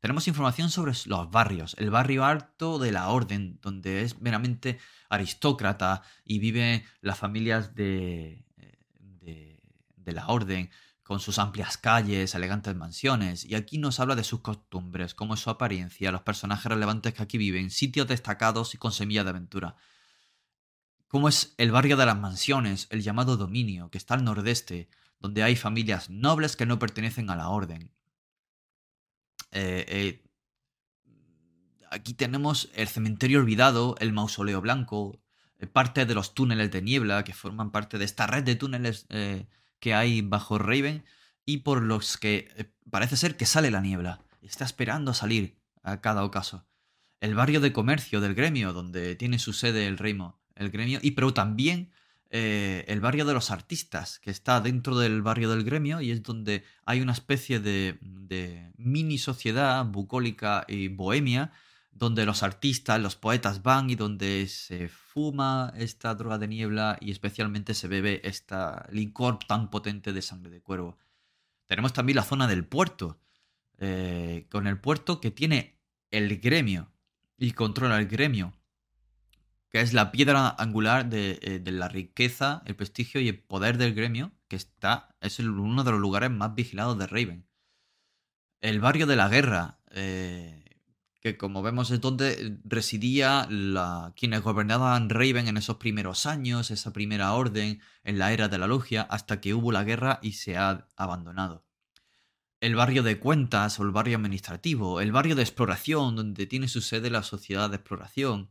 Tenemos 0.00 0.26
información 0.28 0.70
sobre 0.70 0.92
los 1.06 1.30
barrios, 1.30 1.76
el 1.78 1.90
barrio 1.90 2.24
alto 2.24 2.78
de 2.78 2.90
la 2.90 3.08
orden, 3.08 3.58
donde 3.62 4.02
es 4.02 4.20
meramente 4.20 4.78
aristócrata 5.08 6.02
y 6.24 6.38
viven 6.38 6.84
las 7.00 7.18
familias 7.18 7.74
de, 7.74 8.44
de, 9.20 9.62
de 9.96 10.12
la 10.12 10.26
orden, 10.28 10.70
con 11.02 11.20
sus 11.20 11.38
amplias 11.38 11.76
calles, 11.76 12.34
elegantes 12.34 12.74
mansiones, 12.76 13.44
y 13.44 13.56
aquí 13.56 13.78
nos 13.78 13.98
habla 13.98 14.14
de 14.14 14.22
sus 14.22 14.40
costumbres, 14.40 15.14
cómo 15.14 15.34
es 15.34 15.40
su 15.40 15.50
apariencia, 15.50 16.12
los 16.12 16.22
personajes 16.22 16.66
relevantes 16.66 17.14
que 17.14 17.22
aquí 17.22 17.36
viven, 17.36 17.70
sitios 17.70 18.06
destacados 18.06 18.74
y 18.74 18.78
con 18.78 18.92
semillas 18.92 19.24
de 19.24 19.30
aventura 19.30 19.76
cómo 21.10 21.28
es 21.28 21.54
el 21.58 21.72
barrio 21.72 21.96
de 21.96 22.06
las 22.06 22.16
mansiones, 22.16 22.86
el 22.90 23.02
llamado 23.02 23.36
dominio, 23.36 23.90
que 23.90 23.98
está 23.98 24.14
al 24.14 24.22
nordeste, 24.22 24.88
donde 25.18 25.42
hay 25.42 25.56
familias 25.56 26.08
nobles 26.08 26.54
que 26.54 26.66
no 26.66 26.78
pertenecen 26.78 27.30
a 27.30 27.36
la 27.36 27.48
orden. 27.48 27.90
Eh, 29.52 29.84
eh, 29.88 30.22
aquí 31.90 32.14
tenemos 32.14 32.70
el 32.74 32.88
cementerio 32.88 33.40
olvidado, 33.40 33.96
el 33.98 34.12
mausoleo 34.12 34.60
blanco, 34.60 35.20
eh, 35.58 35.66
parte 35.66 36.06
de 36.06 36.14
los 36.14 36.34
túneles 36.34 36.70
de 36.70 36.82
niebla 36.82 37.24
que 37.24 37.34
forman 37.34 37.70
parte 37.70 37.98
de 37.98 38.04
esta 38.04 38.26
red 38.26 38.44
de 38.44 38.56
túneles 38.56 39.06
que 39.78 39.94
hay 39.94 40.22
bajo 40.22 40.58
Raven 40.58 41.04
y 41.44 41.58
por 41.58 41.82
los 41.82 42.16
que 42.16 42.72
parece 42.90 43.16
ser 43.16 43.36
que 43.36 43.46
sale 43.46 43.70
la 43.70 43.80
niebla. 43.80 44.20
Está 44.42 44.64
esperando 44.64 45.10
a 45.10 45.14
salir 45.14 45.56
a 45.82 46.00
cada 46.00 46.24
ocaso. 46.24 46.66
El 47.20 47.34
barrio 47.34 47.60
de 47.60 47.72
comercio 47.72 48.20
del 48.20 48.34
gremio, 48.34 48.72
donde 48.72 49.14
tiene 49.16 49.38
su 49.38 49.52
sede 49.52 49.86
el 49.86 49.98
reino 49.98 50.38
el 50.54 50.70
gremio, 50.70 50.98
y 51.02 51.12
pero 51.12 51.32
también 51.32 51.90
eh, 52.32 52.84
el 52.86 53.00
barrio 53.00 53.24
de 53.24 53.34
los 53.34 53.50
artistas, 53.50 54.20
que 54.20 54.30
está 54.30 54.60
dentro 54.60 54.96
del 54.96 55.20
barrio 55.20 55.50
del 55.50 55.64
gremio 55.64 56.00
y 56.00 56.12
es 56.12 56.22
donde 56.22 56.62
hay 56.84 57.00
una 57.00 57.12
especie 57.12 57.58
de, 57.58 57.98
mini 58.76 59.18
sociedad 59.18 59.84
bucólica 59.84 60.64
y 60.68 60.86
bohemia, 60.86 61.52
donde 61.90 62.24
los 62.24 62.44
artistas, 62.44 63.00
los 63.00 63.16
poetas 63.16 63.64
van 63.64 63.90
y 63.90 63.96
donde 63.96 64.46
se 64.46 64.88
fuma 64.88 65.72
esta 65.76 66.14
droga 66.14 66.38
de 66.38 66.46
niebla 66.46 66.98
y 67.00 67.10
especialmente 67.10 67.74
se 67.74 67.88
bebe 67.88 68.20
esta 68.22 68.86
licor 68.92 69.40
tan 69.40 69.68
potente 69.68 70.12
de 70.12 70.22
sangre 70.22 70.50
de 70.50 70.62
cuervo. 70.62 70.98
Tenemos 71.66 71.92
también 71.92 72.14
la 72.14 72.22
zona 72.22 72.46
del 72.46 72.64
puerto, 72.64 73.18
eh, 73.78 74.46
con 74.50 74.68
el 74.68 74.78
puerto 74.78 75.20
que 75.20 75.32
tiene 75.32 75.80
el 76.12 76.38
gremio 76.38 76.92
y 77.36 77.52
controla 77.52 77.98
el 77.98 78.06
gremio 78.06 78.59
que 79.70 79.80
es 79.80 79.92
la 79.92 80.10
piedra 80.10 80.48
angular 80.58 81.08
eh, 81.12 81.60
de, 81.62 81.72
la 81.72 81.88
riqueza, 81.88 82.62
el 82.66 82.74
prestigio 82.74 83.20
y 83.20 83.28
el 83.28 83.38
poder 83.38 83.78
del 83.78 83.94
gremio, 83.94 84.32
que 84.48 84.56
está, 84.56 85.16
es 85.20 85.38
uno 85.38 85.84
de 85.84 85.92
los 85.92 86.00
lugares 86.00 86.30
más 86.30 86.54
vigilados 86.54 86.98
de 86.98 87.06
Raven. 87.06 87.46
El 88.60 88.80
barrio 88.80 89.06
de 89.06 89.16
la 89.16 89.28
guerra, 89.28 89.78
eh, 89.92 90.64
que 91.20 91.36
como 91.36 91.62
vemos 91.62 91.92
es 91.92 92.00
donde 92.00 92.58
residía 92.64 93.46
la, 93.48 94.12
quienes 94.16 94.42
gobernaban 94.42 95.08
Raven 95.08 95.46
en 95.46 95.56
esos 95.56 95.76
primeros 95.76 96.26
años, 96.26 96.72
esa 96.72 96.92
primera 96.92 97.32
orden, 97.32 97.80
en 98.02 98.18
la 98.18 98.32
era 98.32 98.48
de 98.48 98.58
la 98.58 98.66
logia, 98.66 99.02
hasta 99.02 99.40
que 99.40 99.54
hubo 99.54 99.70
la 99.70 99.84
guerra 99.84 100.18
y 100.20 100.32
se 100.32 100.56
ha 100.56 100.88
abandonado. 100.96 101.64
El 102.58 102.74
barrio 102.74 103.02
de 103.04 103.20
cuentas 103.20 103.78
o 103.78 103.84
el 103.84 103.92
barrio 103.92 104.16
administrativo, 104.16 105.00
el 105.00 105.12
barrio 105.12 105.36
de 105.36 105.42
exploración, 105.42 106.16
donde 106.16 106.46
tiene 106.46 106.68
su 106.68 106.80
sede 106.80 107.08
la 107.08 107.22
sociedad 107.22 107.70
de 107.70 107.76
exploración, 107.76 108.50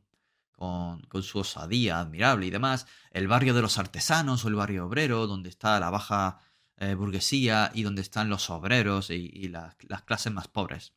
con, 0.60 1.24
su 1.24 1.40
osadía 1.40 2.02
admirable 2.02 2.48
y 2.48 2.50
demás, 2.50 2.86
el 3.12 3.30
barrio 3.30 3.54
de 3.54 3.62
los 3.62 3.78
artesanos 3.78 4.44
o 4.44 4.50
el 4.50 4.56
barrio 4.56 4.88
obrero, 4.88 5.26
donde 5.26 5.48
está 5.48 5.80
la 5.80 5.90
baja 5.90 6.42
eh, 6.78 6.96
burguesía 6.96 7.72
y 7.74 7.84
donde 7.84 8.02
están 8.02 8.30
los 8.30 8.50
obreros 8.50 9.10
y, 9.10 9.48
las 9.48 9.76
clases 10.06 10.34
más 10.34 10.50
pobres. 10.50 10.94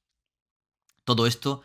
Todo 1.05 1.29
esto 1.29 1.63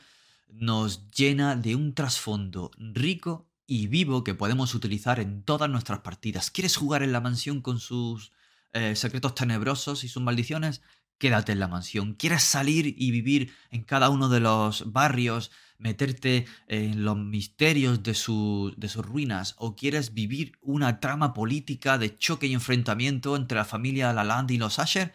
nos 0.48 1.10
llena 1.10 1.56
de 1.56 1.76
un 1.76 1.96
trasfondo 1.96 2.70
rico 2.78 3.50
y 3.66 3.88
vivo 3.88 4.24
que 4.24 4.36
podemos 4.36 4.76
utilizar 4.76 5.20
en 5.20 5.42
todas 5.42 5.70
nuestras 5.70 6.02
partidas. 6.02 6.52
¿Quieres 6.52 6.78
jugar 6.78 7.02
en 7.02 7.12
la 7.12 7.20
mansión 7.20 7.62
con 7.62 7.80
sus 7.80 8.32
eh, 8.74 8.96
secretos 8.96 9.34
tenebrosos 9.34 10.04
y 10.04 10.08
sus 10.08 10.22
maldiciones? 10.22 10.84
Quédate 11.18 11.52
en 11.52 11.60
la 11.60 11.68
mansión. 11.68 12.14
¿Quieres 12.14 12.44
salir 12.44 12.94
y 12.96 13.10
vivir 13.10 13.56
en 13.72 13.84
cada 13.84 14.10
uno 14.10 14.30
de 14.30 14.40
los 14.40 14.92
barrios 14.92 15.50
meterte 15.78 16.46
en 16.68 17.04
los 17.04 17.18
misterios 17.18 18.04
de, 18.04 18.12
de 18.12 18.90
sus 18.90 19.06
ruinas 19.06 19.56
o 19.58 19.76
quieres 19.76 20.14
vivir 20.14 20.58
una 20.62 21.00
trama 21.00 21.34
política 21.34 21.98
de 21.98 22.18
choque 22.18 22.48
y 22.48 22.54
enfrentamiento 22.54 23.36
entre 23.36 23.58
la 23.58 23.66
familia 23.66 24.14
Laland 24.14 24.52
y 24.52 24.58
los 24.58 24.80
Asher, 24.80 25.14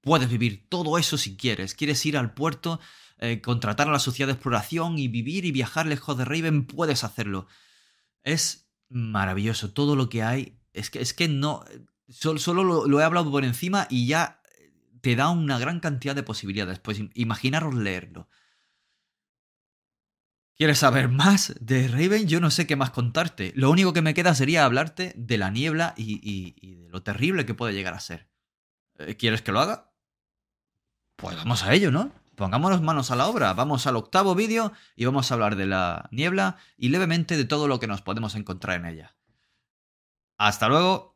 puedes 0.00 0.28
vivir 0.28 0.66
todo 0.68 0.98
eso 0.98 1.18
si 1.18 1.36
quieres. 1.36 1.74
¿Quieres 1.74 2.04
ir 2.06 2.16
al 2.16 2.34
puerto, 2.34 2.80
eh, 3.18 3.40
contratar 3.40 3.88
a 3.88 3.92
la 3.92 3.98
sociedad 3.98 4.28
de 4.28 4.34
exploración 4.34 4.98
y 4.98 5.08
vivir 5.08 5.44
y 5.44 5.52
viajar 5.52 5.86
lejos 5.86 6.16
de 6.16 6.24
Raven? 6.24 6.66
Puedes 6.66 7.02
hacerlo. 7.04 7.46
Es 8.22 8.68
maravilloso 8.88 9.72
todo 9.72 9.96
lo 9.96 10.08
que 10.08 10.22
hay. 10.22 10.58
Es 10.72 10.90
que, 10.90 11.00
es 11.00 11.14
que 11.14 11.28
no... 11.28 11.64
Solo, 12.06 12.64
lo, 12.64 12.86
lo 12.86 13.00
he 13.00 13.04
hablado 13.04 13.30
por 13.30 13.44
encima 13.44 13.86
y 13.88 14.06
ya 14.06 14.42
te 15.00 15.16
da 15.16 15.30
una 15.30 15.58
gran 15.58 15.80
cantidad 15.80 16.14
de 16.14 16.22
posibilidades. 16.22 16.78
Pues 16.78 17.00
imaginaros 17.14 17.74
leerlo. 17.74 18.28
¿Quieres 20.56 20.78
saber 20.78 21.08
más 21.08 21.54
de 21.60 21.88
Raven? 21.88 22.28
Yo 22.28 22.38
no 22.40 22.50
sé 22.50 22.66
qué 22.66 22.76
más 22.76 22.90
contarte. 22.90 23.52
Lo 23.56 23.70
único 23.70 23.92
que 23.92 24.02
me 24.02 24.14
queda 24.14 24.34
sería 24.36 24.64
hablarte 24.64 25.12
de 25.16 25.36
la 25.36 25.50
niebla 25.50 25.94
y, 25.96 26.76
de 26.76 26.88
lo 26.88 27.02
terrible 27.02 27.44
que 27.44 27.54
puede 27.54 27.74
llegar 27.74 27.94
a 27.94 28.00
ser. 28.00 28.28
Eh, 28.98 29.16
¿Quieres 29.16 29.42
que 29.42 29.50
lo 29.50 29.58
haga? 29.58 29.90
Pues 31.16 31.36
vamos 31.36 31.64
a 31.64 31.74
ello, 31.74 31.90
¿no? 31.90 32.12
Pongámonos 32.36 32.82
manos 32.82 33.10
a 33.10 33.16
la 33.16 33.26
obra. 33.26 33.52
Vamos 33.52 33.88
al 33.88 33.96
octavo 33.96 34.36
vídeo 34.36 34.72
y 34.94 35.04
vamos 35.06 35.30
a 35.30 35.34
hablar 35.34 35.56
de 35.56 35.66
la 35.66 36.08
niebla 36.12 36.56
y 36.76 36.90
levemente 36.90 37.36
de 37.36 37.44
todo 37.44 37.66
lo 37.66 37.80
que 37.80 37.88
nos 37.88 38.02
podemos 38.02 38.36
encontrar 38.36 38.78
en 38.78 38.86
ella. 38.86 39.16
Hasta 40.38 40.68
luego. 40.68 41.13